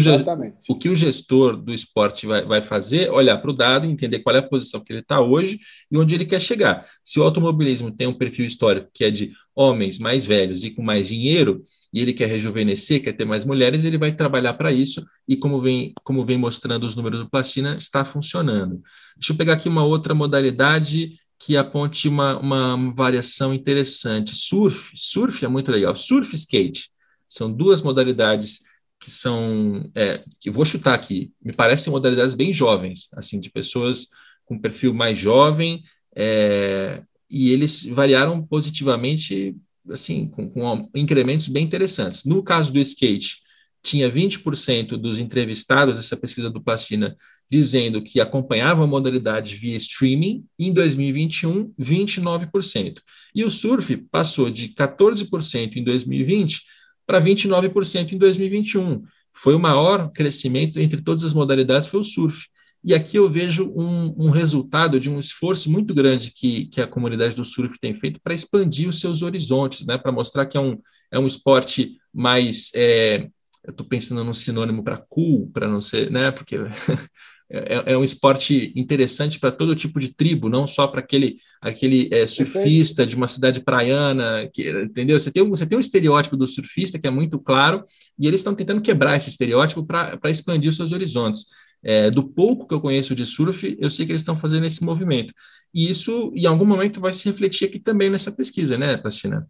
[0.68, 4.37] o que o gestor do esporte vai, vai fazer, olhar para o dado, entender qual
[4.37, 5.59] é a posição que ele está hoje
[5.90, 6.87] e onde ele quer chegar.
[7.02, 10.82] Se o automobilismo tem um perfil histórico que é de homens mais velhos e com
[10.82, 15.04] mais dinheiro, e ele quer rejuvenescer, quer ter mais mulheres, ele vai trabalhar para isso,
[15.26, 18.82] e como vem, como vem mostrando os números do Plastina, está funcionando.
[19.16, 24.34] Deixa eu pegar aqui uma outra modalidade que aponte uma, uma variação interessante.
[24.34, 25.94] Surf, surf é muito legal.
[25.94, 26.90] Surf e skate
[27.28, 28.60] são duas modalidades
[28.98, 34.08] que são, é, que vou chutar aqui, me parecem modalidades bem jovens, assim, de pessoas
[34.46, 35.82] com perfil mais jovem,
[36.14, 39.54] é, e eles variaram positivamente,
[39.90, 42.24] assim, com, com incrementos bem interessantes.
[42.24, 43.42] No caso do skate,
[43.82, 47.16] tinha 20% dos entrevistados, essa pesquisa do Plastina
[47.51, 53.01] dizendo que acompanhava a modalidade via streaming, em 2021, 29%.
[53.35, 56.63] E o surf passou de 14% em 2020
[57.07, 59.03] para 29% em 2021.
[59.33, 62.47] Foi o maior crescimento entre todas as modalidades, foi o surf.
[62.83, 66.87] E aqui eu vejo um, um resultado de um esforço muito grande que, que a
[66.87, 69.99] comunidade do surf tem feito para expandir os seus horizontes, né?
[69.99, 70.79] para mostrar que é um,
[71.11, 72.71] é um esporte mais.
[72.75, 73.29] É,
[73.65, 76.31] eu estou pensando num sinônimo para cool, para não ser, né?
[76.31, 76.57] Porque
[77.49, 82.09] é, é, um esporte interessante para todo tipo de tribo, não só para aquele, aquele
[82.13, 85.19] é, surfista de uma cidade praiana, que, entendeu?
[85.19, 87.85] Você tem, você tem um estereótipo do surfista que é muito claro,
[88.19, 91.47] e eles estão tentando quebrar esse estereótipo para expandir os seus horizontes.
[91.83, 94.83] É, do pouco que eu conheço de surf, eu sei que eles estão fazendo esse
[94.83, 95.33] movimento.
[95.73, 99.49] E isso, em algum momento, vai se refletir aqui também nessa pesquisa, né, Plastina?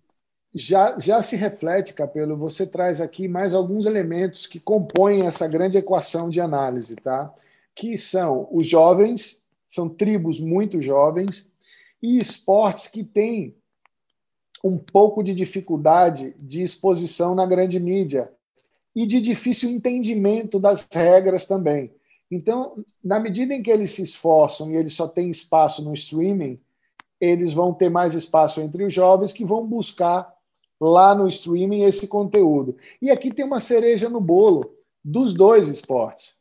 [0.54, 5.78] Já, já se reflete, Capelo, você traz aqui mais alguns elementos que compõem essa grande
[5.78, 7.32] equação de análise, tá?
[7.76, 11.52] Que são os jovens, são tribos muito jovens,
[12.02, 13.54] e esportes que têm
[14.64, 18.32] um pouco de dificuldade de exposição na grande mídia
[18.94, 21.92] e de difícil entendimento das regras também.
[22.30, 26.56] Então, na medida em que eles se esforçam e eles só têm espaço no streaming,
[27.20, 30.34] eles vão ter mais espaço entre os jovens que vão buscar
[30.80, 32.76] lá no streaming esse conteúdo.
[33.00, 34.60] E aqui tem uma cereja no bolo
[35.04, 36.35] dos dois esportes,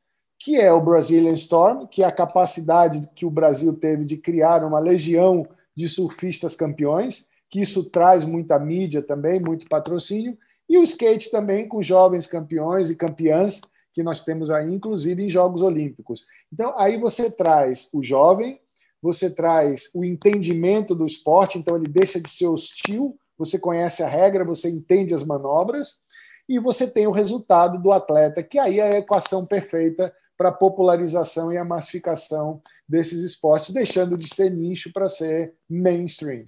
[0.45, 4.63] que é o Brazilian Storm, que é a capacidade que o Brasil teve de criar
[4.63, 5.43] uma legião
[5.75, 10.37] de surfistas campeões, que isso traz muita mídia também, muito patrocínio,
[10.69, 13.59] e o skate também com jovens campeões e campeãs
[13.91, 16.27] que nós temos aí, inclusive em Jogos Olímpicos.
[16.53, 18.59] Então, aí você traz o jovem,
[19.01, 24.07] você traz o entendimento do esporte, então ele deixa de ser hostil, você conhece a
[24.07, 26.01] regra, você entende as manobras,
[26.47, 30.53] e você tem o resultado do atleta, que aí é a equação perfeita para a
[30.53, 36.43] popularização e a massificação desses esportes, deixando de ser nicho para ser mainstream.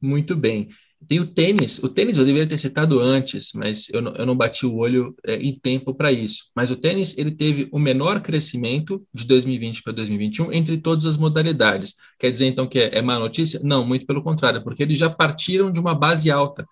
[0.00, 0.68] Muito bem.
[1.08, 1.78] Tem o tênis.
[1.78, 5.14] O tênis eu deveria ter citado antes, mas eu não, eu não bati o olho
[5.26, 6.44] é, em tempo para isso.
[6.54, 11.16] Mas o tênis ele teve o menor crescimento de 2020 para 2021 entre todas as
[11.16, 11.94] modalidades.
[12.18, 13.60] Quer dizer então que é, é má notícia?
[13.62, 16.66] Não, muito pelo contrário, porque eles já partiram de uma base alta.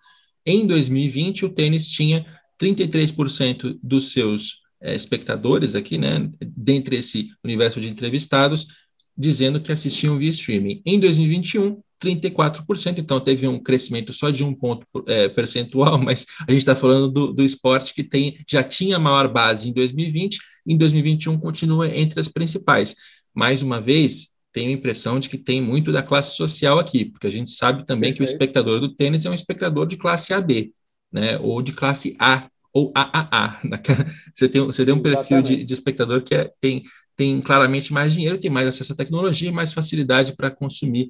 [0.47, 2.25] Em 2020 o tênis tinha
[2.61, 8.69] 33% dos seus é, espectadores aqui, né, dentre esse universo de entrevistados,
[9.17, 10.83] dizendo que assistiam via streaming.
[10.85, 16.51] Em 2021 34%, então teve um crescimento só de um ponto é, percentual, mas a
[16.51, 20.77] gente está falando do, do esporte que tem, já tinha maior base em 2020, em
[20.77, 22.97] 2021 continua entre as principais.
[23.35, 27.27] Mais uma vez, tenho a impressão de que tem muito da classe social aqui, porque
[27.27, 28.17] a gente sabe também Perfeito.
[28.17, 30.73] que o espectador do tênis é um espectador de classe AB,
[31.13, 33.61] né, ou de classe A, ou AAA.
[34.35, 36.83] Você tem, você tem um perfil de, de espectador que é, tem,
[37.17, 41.09] tem claramente mais dinheiro, tem mais acesso à tecnologia, mais facilidade para consumir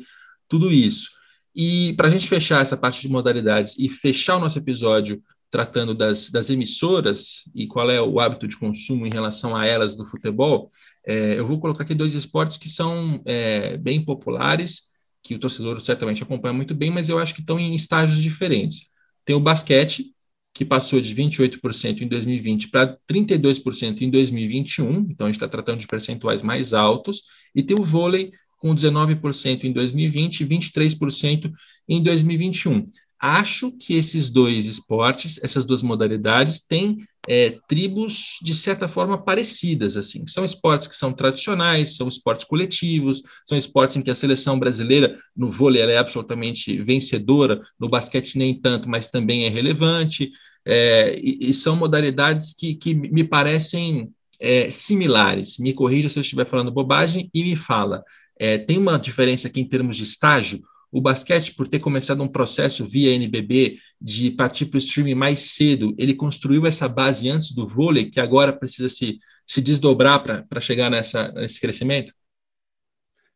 [0.49, 1.11] tudo isso.
[1.55, 5.95] E para a gente fechar essa parte de modalidades e fechar o nosso episódio tratando
[5.95, 10.07] das, das emissoras e qual é o hábito de consumo em relação a elas do
[10.07, 10.71] futebol,
[11.05, 14.83] é, eu vou colocar aqui dois esportes que são é, bem populares,
[15.23, 18.89] que o torcedor certamente acompanha muito bem, mas eu acho que estão em estágios diferentes.
[19.25, 20.15] Tem o basquete,
[20.53, 25.79] que passou de 28% em 2020 para 32% em 2021, então a gente está tratando
[25.79, 27.23] de percentuais mais altos,
[27.55, 31.51] e tem o vôlei, com 19% em 2020 e 23%
[31.89, 32.89] em 2021.
[33.21, 39.97] Acho que esses dois esportes, essas duas modalidades, têm é, tribos de certa forma parecidas.
[39.97, 40.27] assim.
[40.27, 45.19] São esportes que são tradicionais, são esportes coletivos, são esportes em que a seleção brasileira,
[45.37, 50.31] no vôlei, é absolutamente vencedora, no basquete nem tanto, mas também é relevante.
[50.65, 55.59] É, e, e, são modalidades que, que me parecem é, similares.
[55.59, 58.03] Me corrija se eu estiver falando bobagem e me fala.
[58.39, 60.63] É, tem uma diferença aqui em termos de estágio.
[60.93, 65.53] O basquete, por ter começado um processo via NBB de partir para o streaming mais
[65.53, 70.61] cedo, ele construiu essa base antes do vôlei, que agora precisa se, se desdobrar para
[70.61, 72.13] chegar nessa, nesse crescimento?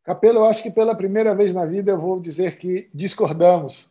[0.03, 3.89] Capelo, eu acho que pela primeira vez na vida eu vou dizer que discordamos.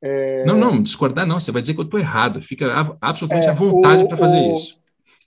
[0.00, 0.44] É...
[0.44, 2.40] Não, não, discordar não, você vai dizer que eu estou errado.
[2.42, 4.54] Fica absolutamente é, à vontade para fazer o...
[4.54, 4.78] isso.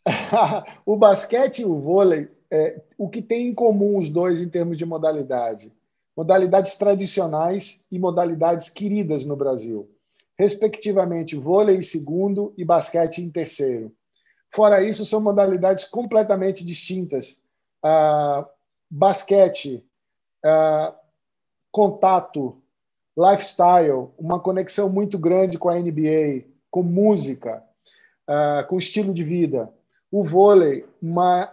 [0.85, 4.77] o basquete e o vôlei é, o que tem em comum os dois em termos
[4.77, 5.71] de modalidade?
[6.15, 9.89] Modalidades tradicionais e modalidades queridas no Brasil,
[10.37, 13.93] respectivamente vôlei em segundo e basquete em terceiro.
[14.49, 17.41] Fora isso, são modalidades completamente distintas.
[17.81, 18.45] Ah,
[18.89, 19.85] basquete,
[20.43, 20.93] ah,
[21.71, 22.61] contato,
[23.17, 27.63] lifestyle, uma conexão muito grande com a NBA, com música,
[28.27, 29.73] ah, com estilo de vida.
[30.11, 31.49] O vôlei, uma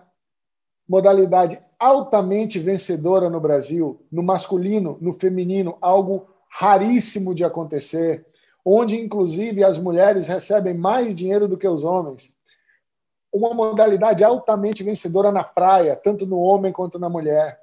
[0.89, 8.26] modalidade altamente vencedora no Brasil, no masculino, no feminino, algo raríssimo de acontecer,
[8.64, 12.36] onde inclusive as mulheres recebem mais dinheiro do que os homens.
[13.32, 17.61] Uma modalidade altamente vencedora na praia, tanto no homem quanto na mulher.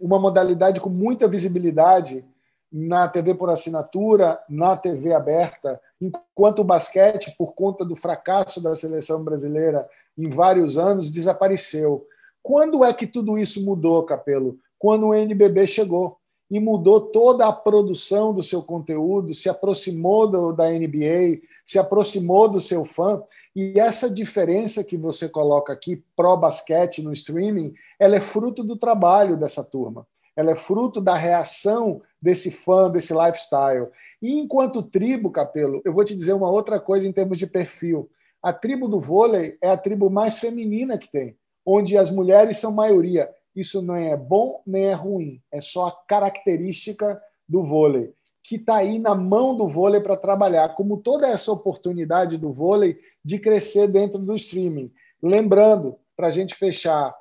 [0.00, 2.24] Uma modalidade com muita visibilidade
[2.70, 8.76] na TV por assinatura, na TV aberta, enquanto o basquete, por conta do fracasso da
[8.76, 12.06] seleção brasileira em vários anos, desapareceu.
[12.48, 14.58] Quando é que tudo isso mudou, Capelo?
[14.78, 16.16] Quando o NBB chegou
[16.50, 22.48] e mudou toda a produção do seu conteúdo, se aproximou do, da NBA, se aproximou
[22.48, 23.22] do seu fã.
[23.54, 29.36] E essa diferença que você coloca aqui, pró-basquete no streaming, ela é fruto do trabalho
[29.36, 30.06] dessa turma.
[30.34, 33.88] Ela é fruto da reação desse fã, desse lifestyle.
[34.22, 38.08] E enquanto tribo, Capelo, eu vou te dizer uma outra coisa em termos de perfil.
[38.42, 41.36] A tribo do vôlei é a tribo mais feminina que tem
[41.70, 43.30] onde as mulheres são maioria.
[43.54, 48.76] Isso não é bom nem é ruim, é só a característica do vôlei, que está
[48.76, 53.86] aí na mão do vôlei para trabalhar, como toda essa oportunidade do vôlei de crescer
[53.86, 54.90] dentro do streaming.
[55.22, 57.14] Lembrando, para a gente fechar,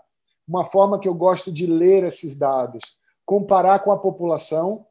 [0.47, 4.85] uma forma que eu gosto de ler esses dados, comparar com a população,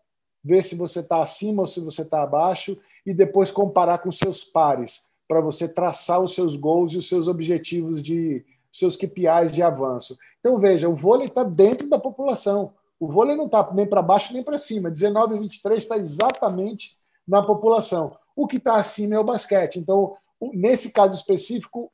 [0.44, 4.44] ver se você está acima ou se você está abaixo, e depois comparar com seus
[4.44, 8.44] pares, para você traçar os seus gols e os seus objetivos de,
[8.78, 10.16] seus KPIs de avanço.
[10.40, 12.72] Então, veja, o vôlei está dentro da população.
[12.98, 14.90] O vôlei não está nem para baixo nem para cima.
[14.90, 16.96] 19 e 23 está exatamente
[17.26, 18.16] na população.
[18.34, 19.78] O que está acima é o basquete.
[19.78, 20.16] Então,
[20.52, 21.90] nesse caso específico,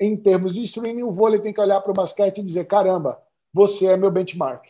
[0.00, 3.18] em termos de streaming, o vôlei tem que olhar para o basquete e dizer: caramba,
[3.52, 4.66] você é meu benchmark.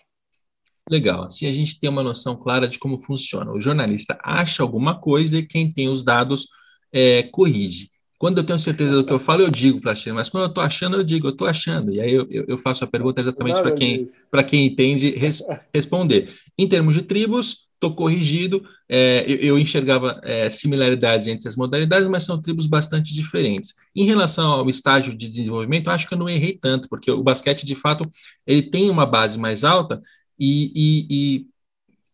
[0.88, 1.24] Legal.
[1.24, 3.50] Assim a gente tem uma noção clara de como funciona.
[3.50, 6.48] O jornalista acha alguma coisa e quem tem os dados
[6.92, 7.90] é, corrige.
[8.18, 10.64] Quando eu tenho certeza do que eu falo, eu digo, Plastina, mas quando eu estou
[10.64, 11.92] achando, eu digo, eu estou achando.
[11.92, 14.06] E aí eu, eu, faço a pergunta exatamente para quem,
[14.46, 15.42] quem entende res,
[15.74, 16.30] responder.
[16.58, 18.66] Em termos de tribos, estou corrigido.
[18.88, 23.74] É, eu, eu, enxergava é, similaridades entre as modalidades, mas são tribos bastante diferentes.
[23.94, 27.66] Em relação ao estágio de desenvolvimento, acho que eu não errei tanto, porque o basquete,
[27.66, 28.08] de fato,
[28.46, 30.00] ele tem uma base mais alta
[30.38, 31.46] e, e, e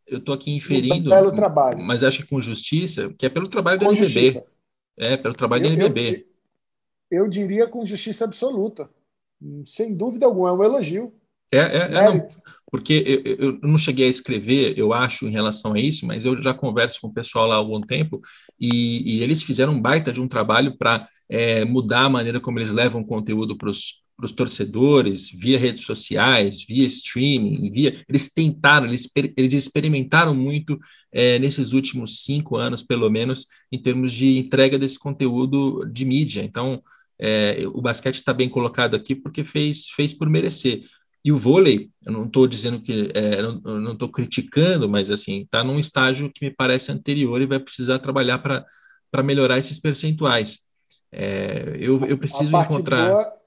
[0.07, 1.79] eu estou aqui inferindo, pelo trabalho.
[1.79, 4.43] mas acho que com justiça, que é pelo trabalho do NGB.
[4.99, 6.27] É, pelo trabalho eu, do NBB.
[7.11, 8.89] Eu, eu, diria com justiça absoluta.
[9.65, 11.13] Sem dúvida alguma, é um elogio.
[11.53, 12.29] É, é, é
[12.73, 16.41] porque eu, eu, não cheguei a escrever, eu acho, em relação a isso, mas eu
[16.41, 18.23] já converso com o pessoal lá há algum tempo
[18.59, 22.59] e, e eles fizeram um baita de um trabalho para é, mudar a maneira como
[22.59, 27.97] eles levam conteúdo para os para os torcedores, via redes sociais, via streaming, via.
[28.09, 30.79] Eles tentaram, eles, eles experimentaram muito
[31.11, 36.43] é, nesses últimos cinco anos, pelo menos, em termos de entrega desse conteúdo de mídia.
[36.43, 36.83] Então,
[37.19, 40.85] é, o basquete está bem colocado aqui porque fez, fez por merecer.
[41.25, 45.63] E o vôlei, eu não estou dizendo que, é, não estou criticando, mas assim, está
[45.63, 50.61] num estágio que me parece anterior e vai precisar trabalhar para melhorar esses percentuais.
[51.13, 53.11] É, eu, eu preciso encontrar.
[53.11, 53.42] Boa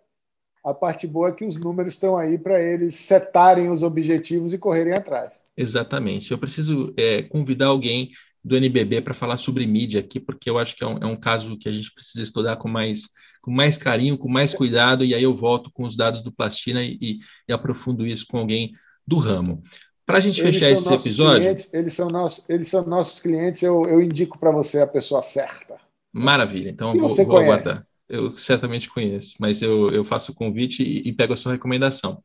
[0.66, 4.58] a parte boa é que os números estão aí para eles setarem os objetivos e
[4.58, 5.40] correrem atrás.
[5.56, 6.32] Exatamente.
[6.32, 8.10] Eu preciso é, convidar alguém
[8.44, 11.16] do NBB para falar sobre mídia aqui, porque eu acho que é um, é um,
[11.16, 13.10] caso que a gente precisa estudar com mais,
[13.44, 16.84] com mais carinho, com mais cuidado, e aí eu volto com os dados do Plastina
[16.84, 18.74] e, e, e aprofundo isso com alguém
[19.06, 19.62] do ramo.
[20.04, 21.42] Para a gente eles fechar esse episódio.
[21.42, 25.22] Clientes, eles, são nossos, eles são nossos clientes, eu, eu indico para você a pessoa
[25.22, 25.76] certa.
[26.12, 30.84] Maravilha, então eu vou, vou aguardar eu certamente conheço, mas eu, eu faço o convite
[30.84, 32.22] e, e pego a sua recomendação.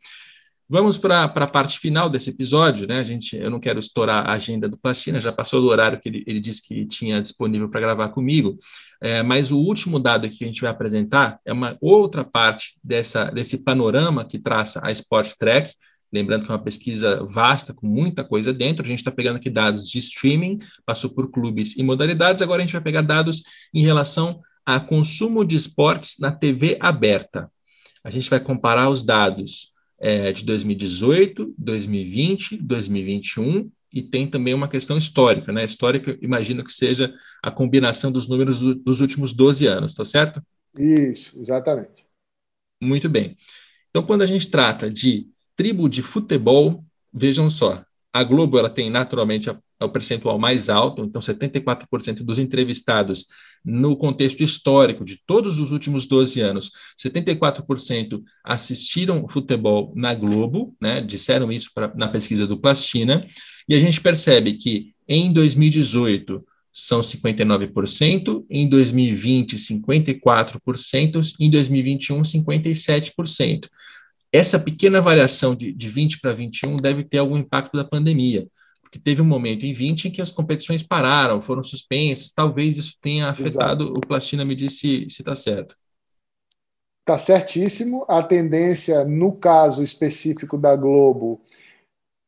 [0.73, 3.01] Vamos para a parte final desse episódio, né?
[3.01, 6.09] A gente, eu não quero estourar a agenda do Plastina, já passou do horário que
[6.09, 8.57] ele, ele disse que tinha disponível para gravar comigo,
[9.03, 13.25] é, mas o último dado que a gente vai apresentar é uma outra parte dessa,
[13.33, 15.73] desse panorama que traça a Sport Track,
[16.13, 19.51] lembrando que é uma pesquisa vasta, com muita coisa dentro, a gente está pegando aqui
[19.51, 23.43] dados de streaming, passou por clubes e modalidades, agora a gente vai pegar dados
[23.75, 27.51] em relação a consumo de esportes na TV aberta.
[28.03, 34.69] A gente vai comparar os dados é, de 2018, 2020, 2021 e tem também uma
[34.69, 35.65] questão histórica, né?
[35.65, 40.43] Histórica, imagino que seja a combinação dos números do, dos últimos 12 anos, tá certo?
[40.79, 42.07] Isso, exatamente.
[42.81, 43.37] Muito bem.
[43.91, 48.89] Então, quando a gente trata de tribo de futebol, vejam só, a Globo ela tem
[48.89, 53.27] naturalmente a é o percentual mais alto, então 74% dos entrevistados
[53.65, 61.01] no contexto histórico de todos os últimos 12 anos, 74% assistiram futebol na Globo, né,
[61.01, 63.27] disseram isso pra, na pesquisa do Plastina,
[63.69, 73.69] e a gente percebe que em 2018 são 59%, em 2020 54%, em 2021 57%.
[74.33, 78.47] Essa pequena variação de, de 20 para 21 deve ter algum impacto da pandemia,
[78.91, 82.99] porque teve um momento em 20 em que as competições pararam, foram suspensas, talvez isso
[83.01, 83.99] tenha afetado, Exato.
[83.99, 85.77] o Plastina me disse se está certo.
[87.03, 88.05] Está certíssimo.
[88.09, 91.41] A tendência, no caso específico da Globo,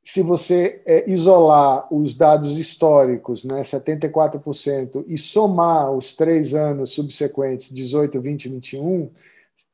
[0.05, 7.75] se você é, isolar os dados históricos, né, 74%, e somar os três anos subsequentes,
[7.75, 9.11] 18, 20 e 21,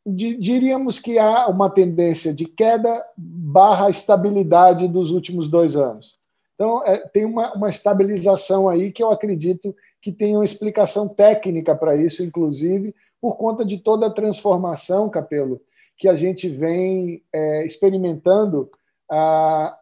[0.07, 6.19] diríamos que há uma tendência de queda barra estabilidade dos últimos dois anos.
[6.59, 11.73] Então, é, tem uma, uma estabilização aí que eu acredito que tem uma explicação técnica
[11.77, 15.61] para isso, inclusive, por conta de toda a transformação, Capelo,
[15.97, 18.69] que a gente vem é, experimentando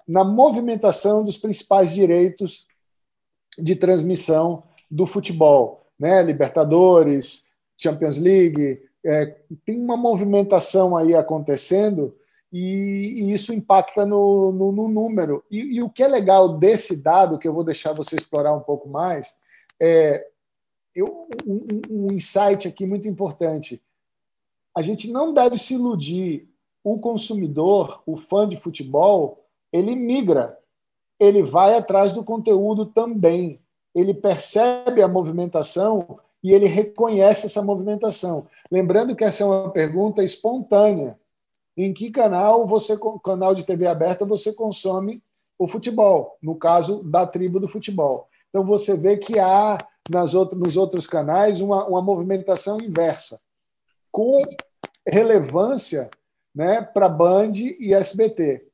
[0.06, 2.68] na movimentação dos principais direitos
[3.58, 6.22] de transmissão do futebol, né?
[6.22, 12.14] Libertadores, Champions League, é, tem uma movimentação aí acontecendo
[12.52, 15.44] e, e isso impacta no, no, no número.
[15.50, 18.60] E, e, o que é legal desse dado, que eu vou deixar você explorar um
[18.60, 19.36] pouco mais,
[19.80, 20.26] é
[20.94, 23.82] eu, um, um insight aqui muito importante.
[24.74, 26.48] A gente não deve se iludir
[26.82, 30.56] o consumidor, o fã de futebol, ele migra,
[31.18, 33.60] ele vai atrás do conteúdo também.
[33.94, 38.46] Ele percebe a movimentação e ele reconhece essa movimentação.
[38.70, 41.18] Lembrando que essa é uma pergunta espontânea.
[41.76, 45.22] Em que canal você, canal de TV aberta, você consome
[45.58, 46.38] o futebol?
[46.42, 48.28] No caso da tribo do futebol.
[48.48, 49.76] Então você vê que há
[50.10, 53.40] nas outros, nos outros canais uma, uma movimentação inversa,
[54.10, 54.40] com
[55.06, 56.08] relevância
[56.54, 58.66] né, para Band e SBT.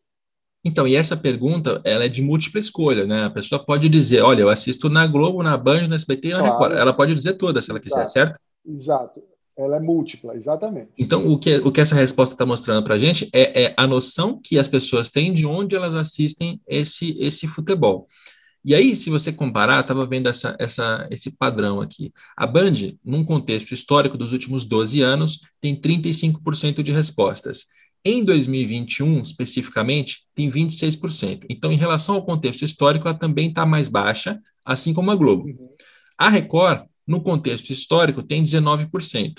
[0.65, 3.25] Então, e essa pergunta, ela é de múltipla escolha, né?
[3.25, 6.39] A pessoa pode dizer, olha, eu assisto na Globo, na Band, na SBT e na
[6.39, 6.53] claro.
[6.53, 6.77] Record.
[6.79, 8.13] Ela pode dizer todas, se ela quiser, Exato.
[8.13, 8.41] certo?
[8.65, 9.23] Exato.
[9.57, 10.91] Ela é múltipla, exatamente.
[10.97, 13.87] Então, o que, o que essa resposta está mostrando para a gente é, é, a
[13.87, 18.09] noção que as pessoas têm de onde elas assistem esse, esse futebol.
[18.65, 22.13] E aí, se você comparar, estava vendo essa, essa, esse padrão aqui.
[22.37, 27.65] A Band, num contexto histórico dos últimos 12 anos, tem 35% de respostas.
[28.05, 31.45] Em 2021, especificamente, tem 26%.
[31.51, 35.47] Então, em relação ao contexto histórico, ela também está mais baixa, assim como a Globo.
[36.17, 39.35] A Record, no contexto histórico, tem 19%.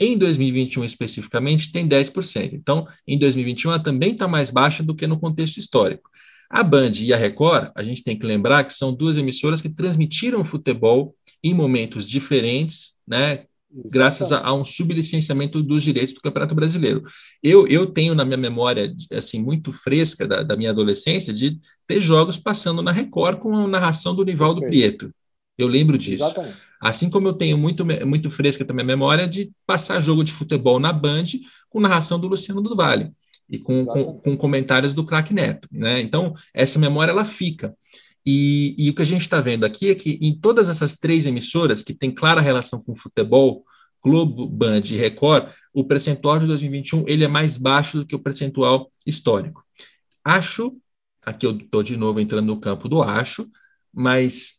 [0.00, 2.52] Em 2021, especificamente, tem 10%.
[2.52, 6.08] Então, em 2021, ela também está mais baixa do que no contexto histórico.
[6.48, 9.68] A Band e a Record, a gente tem que lembrar que são duas emissoras que
[9.68, 13.44] transmitiram futebol em momentos diferentes, né?
[13.70, 17.02] Graças a, a, um sublicenciamento dos direitos do Campeonato Brasileiro.
[17.42, 22.00] Eu, eu tenho na minha memória, assim, muito fresca da, da minha adolescência, de ter
[22.00, 25.12] jogos passando na Record com a narração do Nivaldo Prieto.
[25.58, 26.24] Eu lembro disso.
[26.24, 26.67] Exatamente.
[26.80, 30.78] Assim como eu tenho muito, muito fresca também a memória de passar jogo de futebol
[30.78, 31.24] na Band
[31.68, 33.12] com narração do Luciano do Vale
[33.48, 35.68] e com, com, com, comentários do craque Neto.
[35.72, 36.00] Né?
[36.00, 37.74] Então, essa memória ela fica.
[38.24, 41.24] E, e o que a gente está vendo aqui é que em todas essas três
[41.24, 43.64] emissoras, que tem clara relação com futebol,
[44.04, 48.18] Globo, Band e Record, o percentual de 2021 ele é mais baixo do que o
[48.18, 49.64] percentual histórico.
[50.24, 50.76] Acho,
[51.22, 53.48] aqui eu estou de novo entrando no campo do acho,
[53.92, 54.57] mas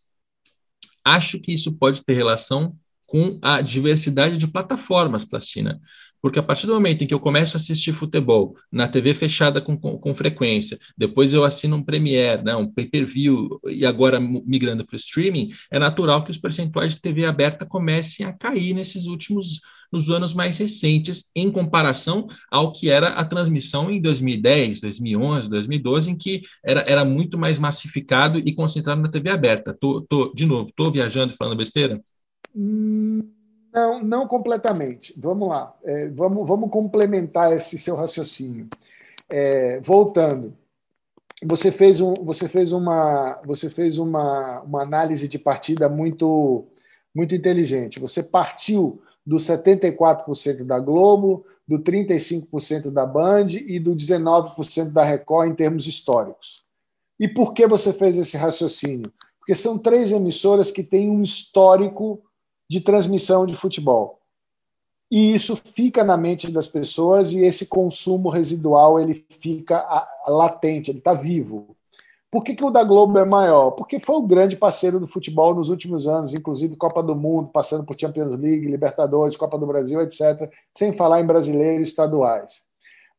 [1.15, 5.79] acho que isso pode ter relação com a diversidade de plataformas, Plastina.
[6.21, 9.61] Porque a partir do momento em que eu começo a assistir futebol na TV fechada
[9.61, 14.85] com, com, com frequência, depois eu assino um Premiere, né, um pay-per-view, e agora migrando
[14.85, 19.05] para o streaming, é natural que os percentuais de TV aberta comecem a cair nesses
[19.05, 25.49] últimos nos anos mais recentes, em comparação ao que era a transmissão em 2010, 2011,
[25.49, 29.73] 2012, em que era, era muito mais massificado e concentrado na TV aberta.
[29.73, 31.99] Tô, tô, de novo, estou viajando e falando besteira?
[32.55, 33.21] Hum
[33.73, 35.13] não, não completamente.
[35.17, 35.75] Vamos lá.
[35.83, 38.67] É, vamos, vamos complementar esse seu raciocínio.
[39.29, 40.53] É, voltando,
[41.43, 46.65] você fez, um, você fez, uma, você fez uma, uma análise de partida muito,
[47.13, 47.99] muito inteligente.
[47.99, 55.51] Você partiu do 74% da Globo, do 35% da Band e do 19% da Record
[55.51, 56.63] em termos históricos.
[57.19, 59.13] E por que você fez esse raciocínio?
[59.37, 62.23] Porque são três emissoras que têm um histórico
[62.67, 64.19] de transmissão de futebol.
[65.11, 70.97] E isso fica na mente das pessoas e esse consumo residual ele fica latente, ele
[70.97, 71.77] está vivo.
[72.31, 73.71] Por que, que o da Globo é maior?
[73.71, 77.83] Porque foi o grande parceiro do futebol nos últimos anos, inclusive Copa do Mundo, passando
[77.83, 82.67] por Champions League, Libertadores, Copa do Brasil, etc., sem falar em brasileiros estaduais.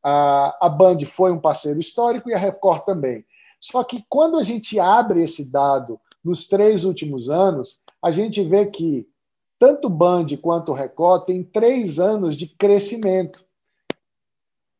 [0.01, 3.25] A, a Band foi um parceiro histórico e a Record também.
[3.59, 8.65] Só que quando a gente abre esse dado nos três últimos anos, a gente vê
[8.65, 9.07] que
[9.59, 13.45] tanto Band quanto Record têm três anos de crescimento.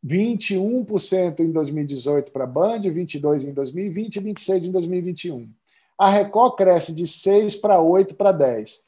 [0.05, 5.49] 21% em 2018 para a Band, 22% em 2020 e 26% em 2021.
[5.97, 8.79] A Record cresce de 6 para 8 para 10.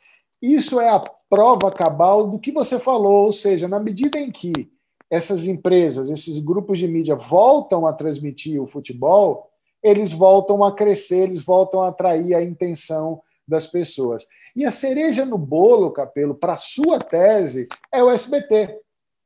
[0.41, 0.99] Isso é a
[1.29, 4.71] prova cabal do que você falou, ou seja, na medida em que
[5.09, 9.51] essas empresas, esses grupos de mídia voltam a transmitir o futebol,
[9.83, 14.25] eles voltam a crescer, eles voltam a atrair a intenção das pessoas.
[14.55, 18.79] E a cereja no bolo, Capelo, para sua tese, é o SBT,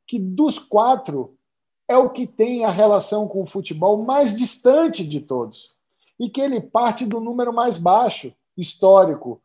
[0.05, 1.36] que dos quatro
[1.87, 5.75] é o que tem a relação com o futebol mais distante de todos.
[6.19, 9.41] E que ele parte do número mais baixo, histórico.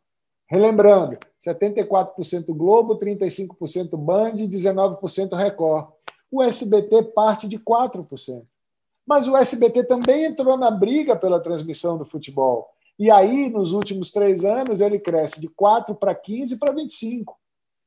[0.49, 5.88] Relembrando, 74% Globo, 35% Band, 19% Record.
[6.30, 8.45] O SBT parte de 4%.
[9.07, 12.68] Mas o SBT também entrou na briga pela transmissão do futebol.
[12.99, 17.36] E aí, nos últimos três anos, ele cresce de 4 para 15 para 25.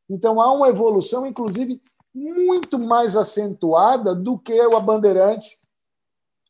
[0.09, 1.81] Então, há uma evolução, inclusive,
[2.15, 5.67] muito mais acentuada do que o Bandeirantes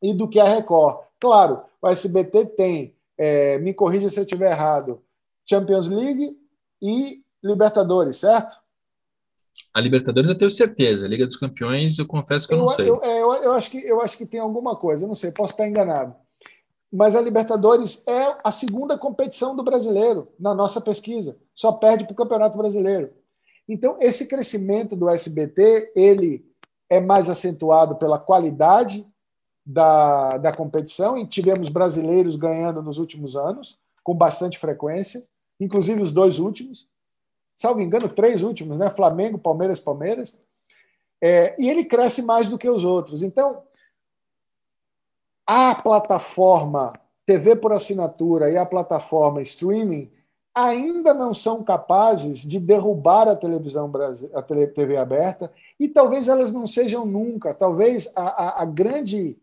[0.02, 1.00] e do que a Record.
[1.20, 5.02] Claro, o SBT tem, é, me corrija se eu estiver errado,
[5.50, 6.38] Champions League
[6.80, 8.56] e Libertadores, certo?
[9.74, 11.06] A Libertadores eu tenho certeza.
[11.06, 12.90] A Liga dos Campeões, eu confesso que eu, eu não sei.
[12.90, 15.54] Eu, eu, eu, acho que, eu acho que tem alguma coisa, eu não sei, posso
[15.54, 16.16] estar enganado.
[16.92, 21.38] Mas a Libertadores é a segunda competição do brasileiro na nossa pesquisa.
[21.54, 23.12] Só perde para o Campeonato Brasileiro.
[23.68, 26.46] Então, esse crescimento do SBT, ele
[26.90, 29.06] é mais acentuado pela qualidade
[29.66, 35.24] da, da competição, e tivemos brasileiros ganhando nos últimos anos, com bastante frequência,
[35.60, 36.88] inclusive os dois últimos
[37.58, 38.90] salvo engano, três últimos, né?
[38.90, 40.38] Flamengo, Palmeiras, Palmeiras.
[41.22, 43.24] É, e ele cresce mais do que os outros.
[43.24, 43.64] Então,
[45.48, 46.94] a plataforma
[47.26, 50.12] TV por assinatura e a plataforma streaming
[50.56, 53.92] ainda não são capazes de derrubar a televisão
[54.34, 57.54] a TV aberta e talvez elas não sejam nunca.
[57.54, 59.38] Talvez a, a, a grande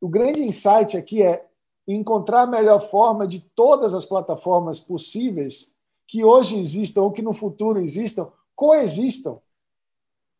[0.00, 1.46] o grande insight aqui é
[1.86, 5.74] encontrar a melhor forma de todas as plataformas possíveis
[6.08, 9.40] que hoje existam ou que no futuro existam, coexistam.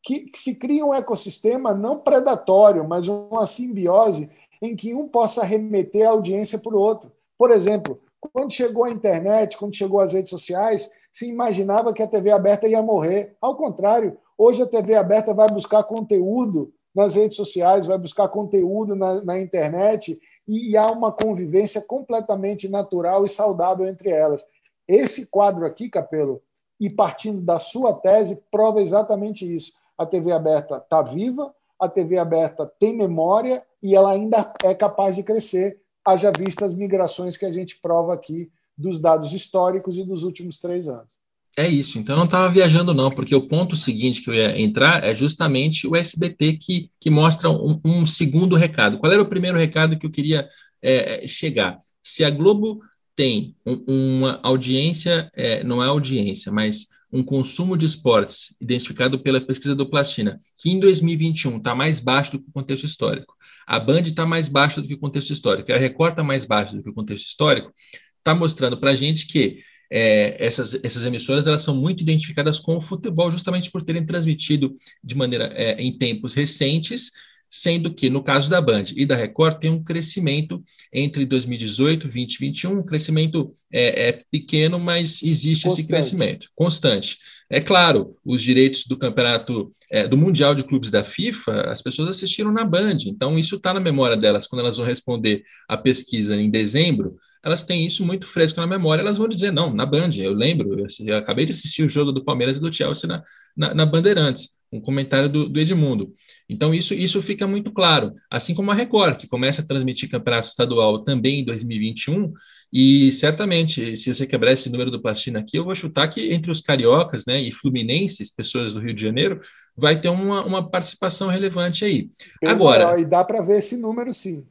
[0.02, 4.30] Que, que se crie um ecossistema não predatório, mas uma simbiose
[4.62, 7.12] em que um possa remeter a audiência para o outro.
[7.36, 12.06] Por exemplo, quando chegou a internet, quando chegou as redes sociais, se imaginava que a
[12.06, 13.36] TV aberta ia morrer.
[13.40, 18.94] Ao contrário, hoje a TV aberta vai buscar conteúdo nas redes sociais, vai buscar conteúdo
[18.94, 24.46] na, na internet e, e há uma convivência completamente natural e saudável entre elas.
[24.86, 26.42] Esse quadro aqui, Capelo,
[26.80, 29.74] e partindo da sua tese, prova exatamente isso.
[29.96, 35.14] A TV aberta está viva, a TV aberta tem memória e ela ainda é capaz
[35.14, 40.04] de crescer, haja vista as migrações que a gente prova aqui dos dados históricos e
[40.04, 41.20] dos últimos três anos.
[41.56, 45.04] É isso, então não estava viajando, não, porque o ponto seguinte que eu ia entrar
[45.04, 48.98] é justamente o SBT que, que mostra um, um segundo recado.
[48.98, 50.48] Qual era o primeiro recado que eu queria
[50.80, 51.80] é, chegar?
[52.02, 52.80] Se a Globo
[53.16, 59.40] tem um, uma audiência, é, não é audiência, mas um consumo de esportes identificado pela
[59.40, 63.34] pesquisa do Plastina, que em 2021 está mais baixo do que o contexto histórico.
[63.66, 65.72] A Band está mais baixa do que o contexto histórico.
[65.72, 67.72] A Record está mais baixa do que o contexto histórico.
[68.18, 72.76] Está mostrando para a gente que é, essas, essas emissoras elas são muito identificadas com
[72.76, 77.10] o futebol, justamente por terem transmitido de maneira é, em tempos recentes
[77.50, 82.34] sendo que no caso da Band e da Record tem um crescimento entre 2018, 20
[82.34, 85.80] e 21, um crescimento é, é pequeno, mas existe constante.
[85.80, 87.18] esse crescimento constante.
[87.50, 92.10] É claro, os direitos do campeonato é, do Mundial de Clubes da FIFA, as pessoas
[92.10, 96.36] assistiram na Band, então isso está na memória delas quando elas vão responder a pesquisa
[96.36, 97.16] em dezembro.
[97.42, 100.78] Elas têm isso muito fresco na memória, elas vão dizer, não, na Band, eu lembro,
[100.78, 103.24] eu, eu acabei de assistir o jogo do Palmeiras e do Chelsea na,
[103.56, 106.12] na, na Bandeirantes um comentário do, do, Edmundo.
[106.48, 108.14] Então, isso, isso fica muito claro.
[108.30, 112.32] Assim como a Record, que começa a transmitir campeonato estadual também em 2021,
[112.72, 116.50] e certamente, se você quebrar esse número do Plastina aqui, eu vou chutar que entre
[116.52, 119.40] os cariocas né, e fluminenses, pessoas do Rio de Janeiro,
[119.76, 122.08] vai ter uma, uma participação relevante aí.
[122.44, 123.00] Agora.
[123.00, 124.46] E dá para ver esse número, sim.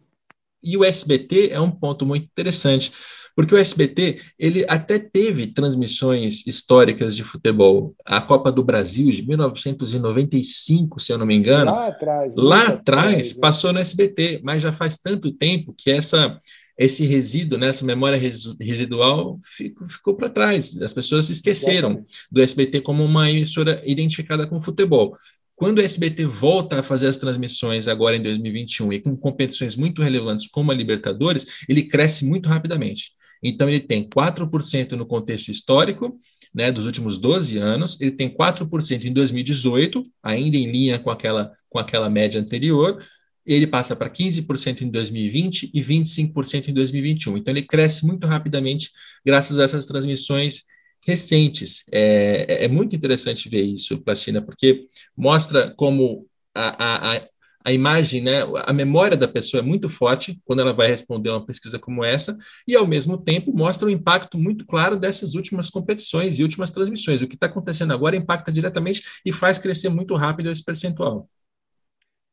[0.62, 2.92] E o SBT é um ponto muito interessante
[3.40, 7.96] porque o SBT, ele até teve transmissões históricas de futebol.
[8.04, 11.72] A Copa do Brasil de 1995, se eu não me engano.
[11.72, 12.36] Lá atrás.
[12.36, 13.40] Lá atrás, né?
[13.40, 16.38] passou no SBT, mas já faz tanto tempo que essa
[16.78, 18.20] esse resíduo, né, essa memória
[18.60, 20.82] residual ficou, ficou para trás.
[20.82, 25.16] As pessoas se esqueceram do SBT como uma emissora identificada com futebol.
[25.56, 30.02] Quando o SBT volta a fazer as transmissões agora em 2021 e com competições muito
[30.02, 33.18] relevantes como a Libertadores, ele cresce muito rapidamente.
[33.42, 36.18] Então, ele tem 4% no contexto histórico,
[36.54, 41.52] né, dos últimos 12 anos, ele tem 4% em 2018, ainda em linha com aquela,
[41.70, 43.04] com aquela média anterior,
[43.46, 47.38] ele passa para 15% em 2020 e 25% em 2021.
[47.38, 48.92] Então, ele cresce muito rapidamente
[49.26, 50.66] graças a essas transmissões
[51.06, 51.84] recentes.
[51.92, 54.86] É, é muito interessante ver isso, Plastina, porque
[55.16, 57.28] mostra como a, a, a
[57.74, 61.78] imagem, né, a memória da pessoa é muito forte quando ela vai responder uma pesquisa
[61.78, 62.38] como essa,
[62.68, 67.22] e ao mesmo tempo mostra um impacto muito claro dessas últimas competições e últimas transmissões.
[67.22, 71.28] O que está acontecendo agora impacta diretamente e faz crescer muito rápido esse percentual.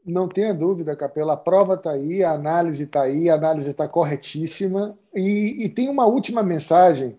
[0.05, 3.89] Não tenha dúvida, Capela, a prova está aí, a análise está aí, a análise está
[3.89, 4.97] corretíssima.
[5.13, 7.17] E, e, tem uma última mensagem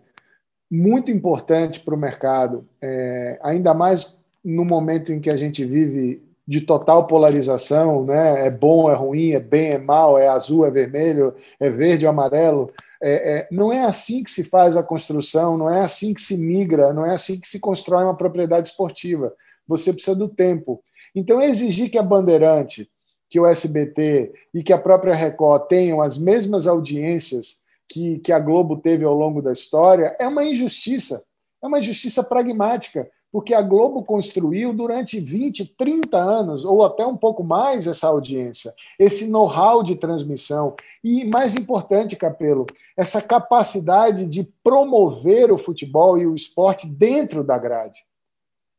[0.71, 6.26] muito importante para o mercado, é, ainda mais no momento em que a gente vive
[6.47, 8.47] de total polarização, né?
[8.47, 12.09] é bom, é ruim, é bem, é mal, é azul, é vermelho, é verde, é
[12.09, 12.71] amarelo.
[13.01, 16.37] É, é, não é assim que se faz a construção, não é assim que se
[16.37, 19.33] migra, não é assim que se constrói uma propriedade esportiva.
[19.67, 20.81] Você precisa do tempo.
[21.13, 22.89] Então, exigir que a Bandeirante,
[23.29, 28.39] que o SBT e que a própria Record tenham as mesmas audiências que, que a
[28.39, 31.25] Globo teve ao longo da história é uma injustiça.
[31.61, 37.17] É uma injustiça pragmática, porque a Globo construiu durante 20, 30 anos, ou até um
[37.17, 40.75] pouco mais, essa audiência, esse know-how de transmissão.
[41.03, 42.65] E, mais importante, Capelo,
[42.95, 47.99] essa capacidade de promover o futebol e o esporte dentro da grade.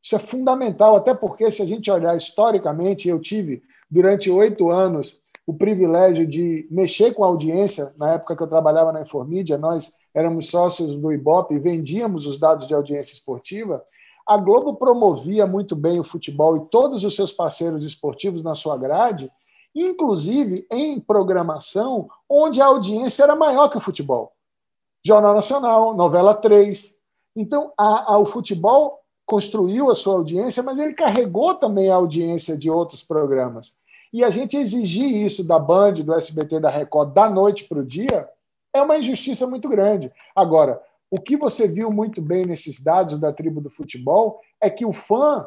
[0.03, 5.21] Isso é fundamental, até porque, se a gente olhar historicamente, eu tive, durante oito anos,
[5.47, 7.95] o privilégio de mexer com a audiência.
[7.97, 12.39] Na época que eu trabalhava na Informídia, nós éramos sócios do Ibope e vendíamos os
[12.39, 13.83] dados de audiência esportiva.
[14.29, 18.77] A Globo promovia muito bem o futebol e todos os seus parceiros esportivos na sua
[18.77, 19.33] grade,
[19.75, 24.33] inclusive em programação onde a audiência era maior que o futebol.
[25.03, 26.99] Jornal Nacional, Novela 3.
[27.35, 32.55] Então, a, a, o futebol construiu a sua audiência, mas ele carregou também a audiência
[32.55, 33.79] de outros programas.
[34.13, 37.85] E a gente exigir isso da Band, do SBT, da Record, da noite para o
[37.85, 38.29] dia,
[38.75, 40.13] é uma injustiça muito grande.
[40.37, 44.85] Agora, o que você viu muito bem nesses dados da tribo do futebol é que
[44.85, 45.47] o fã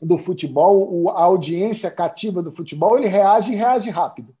[0.00, 4.34] do futebol, a audiência cativa do futebol, ele reage e reage rápido.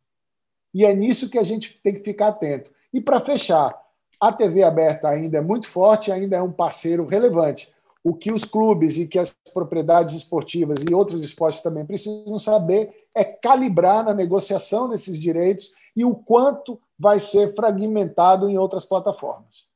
[0.72, 2.70] E é nisso que a gente tem que ficar atento.
[2.92, 3.74] E para fechar,
[4.20, 7.72] a TV aberta ainda é muito forte, ainda é um parceiro relevante
[8.08, 13.06] o que os clubes e que as propriedades esportivas e outros esportes também precisam saber
[13.14, 19.70] é calibrar na negociação desses direitos e o quanto vai ser fragmentado em outras plataformas.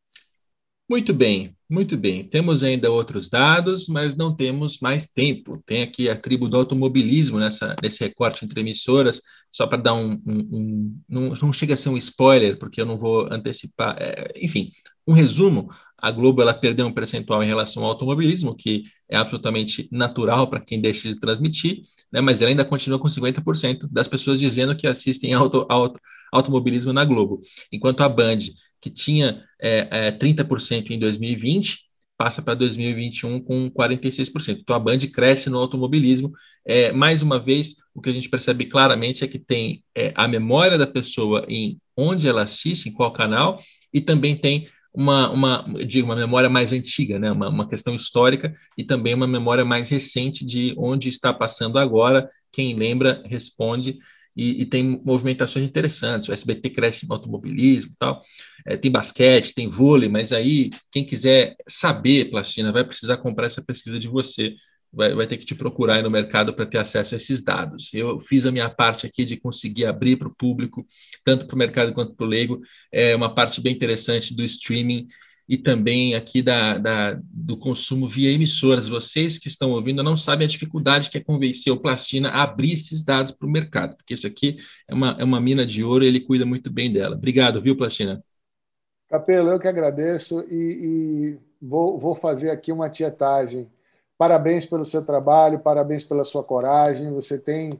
[0.92, 2.22] Muito bem, muito bem.
[2.22, 5.56] Temos ainda outros dados, mas não temos mais tempo.
[5.64, 10.20] Tem aqui a tribo do automobilismo nessa, nesse recorte entre emissoras, só para dar um.
[10.26, 13.96] um, um não, não, chega a ser um spoiler, porque eu não vou antecipar.
[13.98, 14.70] É, enfim,
[15.06, 19.88] um resumo a Globo ela perdeu um percentual em relação ao automobilismo, que é absolutamente
[19.90, 21.80] natural para quem deixa de transmitir,
[22.12, 25.98] né, mas ela ainda continua com 50% das pessoas dizendo que assistem auto, auto,
[26.32, 27.40] automobilismo na Globo.
[27.72, 28.40] Enquanto a Band,
[28.82, 31.78] que tinha é, é, 30% em 2020,
[32.18, 34.58] passa para 2021 com 46%.
[34.60, 36.32] Então a Band cresce no automobilismo.
[36.64, 40.26] É, mais uma vez, o que a gente percebe claramente é que tem é, a
[40.26, 43.58] memória da pessoa em onde ela assiste, em qual canal,
[43.94, 47.30] e também tem uma, uma, digo, uma memória mais antiga, né?
[47.32, 52.28] Uma, uma, questão histórica e também uma memória mais recente de onde está passando agora.
[52.50, 53.98] Quem lembra, responde.
[54.36, 56.28] E, e tem movimentações interessantes.
[56.28, 58.22] O SBT cresce em automobilismo tal.
[58.66, 63.62] É, tem basquete, tem vôlei, mas aí quem quiser saber, Plastina, vai precisar comprar essa
[63.62, 64.54] pesquisa de você
[64.92, 67.92] vai, vai ter que te procurar aí no mercado para ter acesso a esses dados.
[67.94, 70.84] Eu fiz a minha parte aqui de conseguir abrir para o público,
[71.24, 72.60] tanto para o mercado quanto para o leigo,
[72.92, 75.06] é uma parte bem interessante do streaming
[75.52, 78.88] e também aqui da, da, do consumo via emissoras.
[78.88, 82.72] Vocês que estão ouvindo não sabem a dificuldade que é convencer o Plastina a abrir
[82.72, 84.56] esses dados para o mercado, porque isso aqui
[84.88, 87.16] é uma, é uma mina de ouro e ele cuida muito bem dela.
[87.16, 88.24] Obrigado, viu, Plastina?
[89.10, 93.68] Capelo, eu que agradeço e, e vou, vou fazer aqui uma tietagem.
[94.16, 97.12] Parabéns pelo seu trabalho, parabéns pela sua coragem.
[97.12, 97.78] Você tem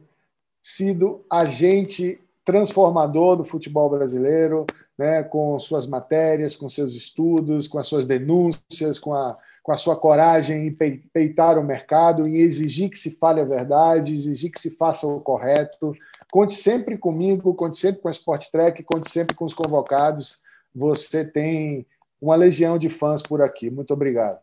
[0.60, 4.66] sido agente transformador do futebol brasileiro,
[4.98, 9.76] né, com suas matérias, com seus estudos, com as suas denúncias, com a, com a
[9.76, 10.72] sua coragem em
[11.12, 15.20] peitar o mercado, em exigir que se fale a verdade, exigir que se faça o
[15.20, 15.94] correto.
[16.30, 20.42] Conte sempre comigo, conte sempre com a Sport Track, conte sempre com os convocados.
[20.74, 21.86] Você tem
[22.20, 23.70] uma legião de fãs por aqui.
[23.70, 24.40] Muito obrigado.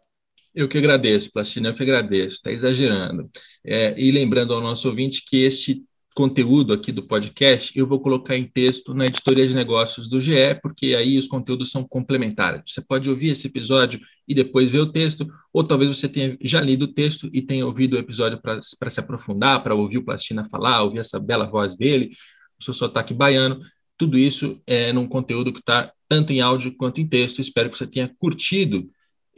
[0.53, 3.29] Eu que agradeço, Plastina, eu que agradeço, está exagerando.
[3.63, 5.83] É, e lembrando ao nosso ouvinte que este
[6.15, 10.55] conteúdo aqui do podcast, eu vou colocar em texto na editoria de negócios do GE,
[10.61, 12.61] porque aí os conteúdos são complementares.
[12.67, 16.61] Você pode ouvir esse episódio e depois ver o texto, ou talvez você tenha já
[16.61, 20.43] lido o texto e tenha ouvido o episódio para se aprofundar, para ouvir o Plastina
[20.49, 22.11] falar, ouvir essa bela voz dele,
[22.59, 23.61] o seu sotaque baiano.
[23.97, 27.39] Tudo isso é num conteúdo que está tanto em áudio quanto em texto.
[27.39, 28.89] Espero que você tenha curtido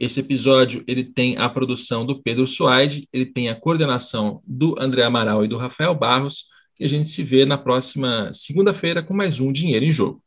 [0.02, 5.04] esse episódio ele tem a produção do Pedro Suaide, ele tem a coordenação do André
[5.04, 6.46] Amaral e do Rafael Barros,
[6.82, 10.21] e a gente se vê na próxima segunda-feira com mais um Dinheiro em Jogo.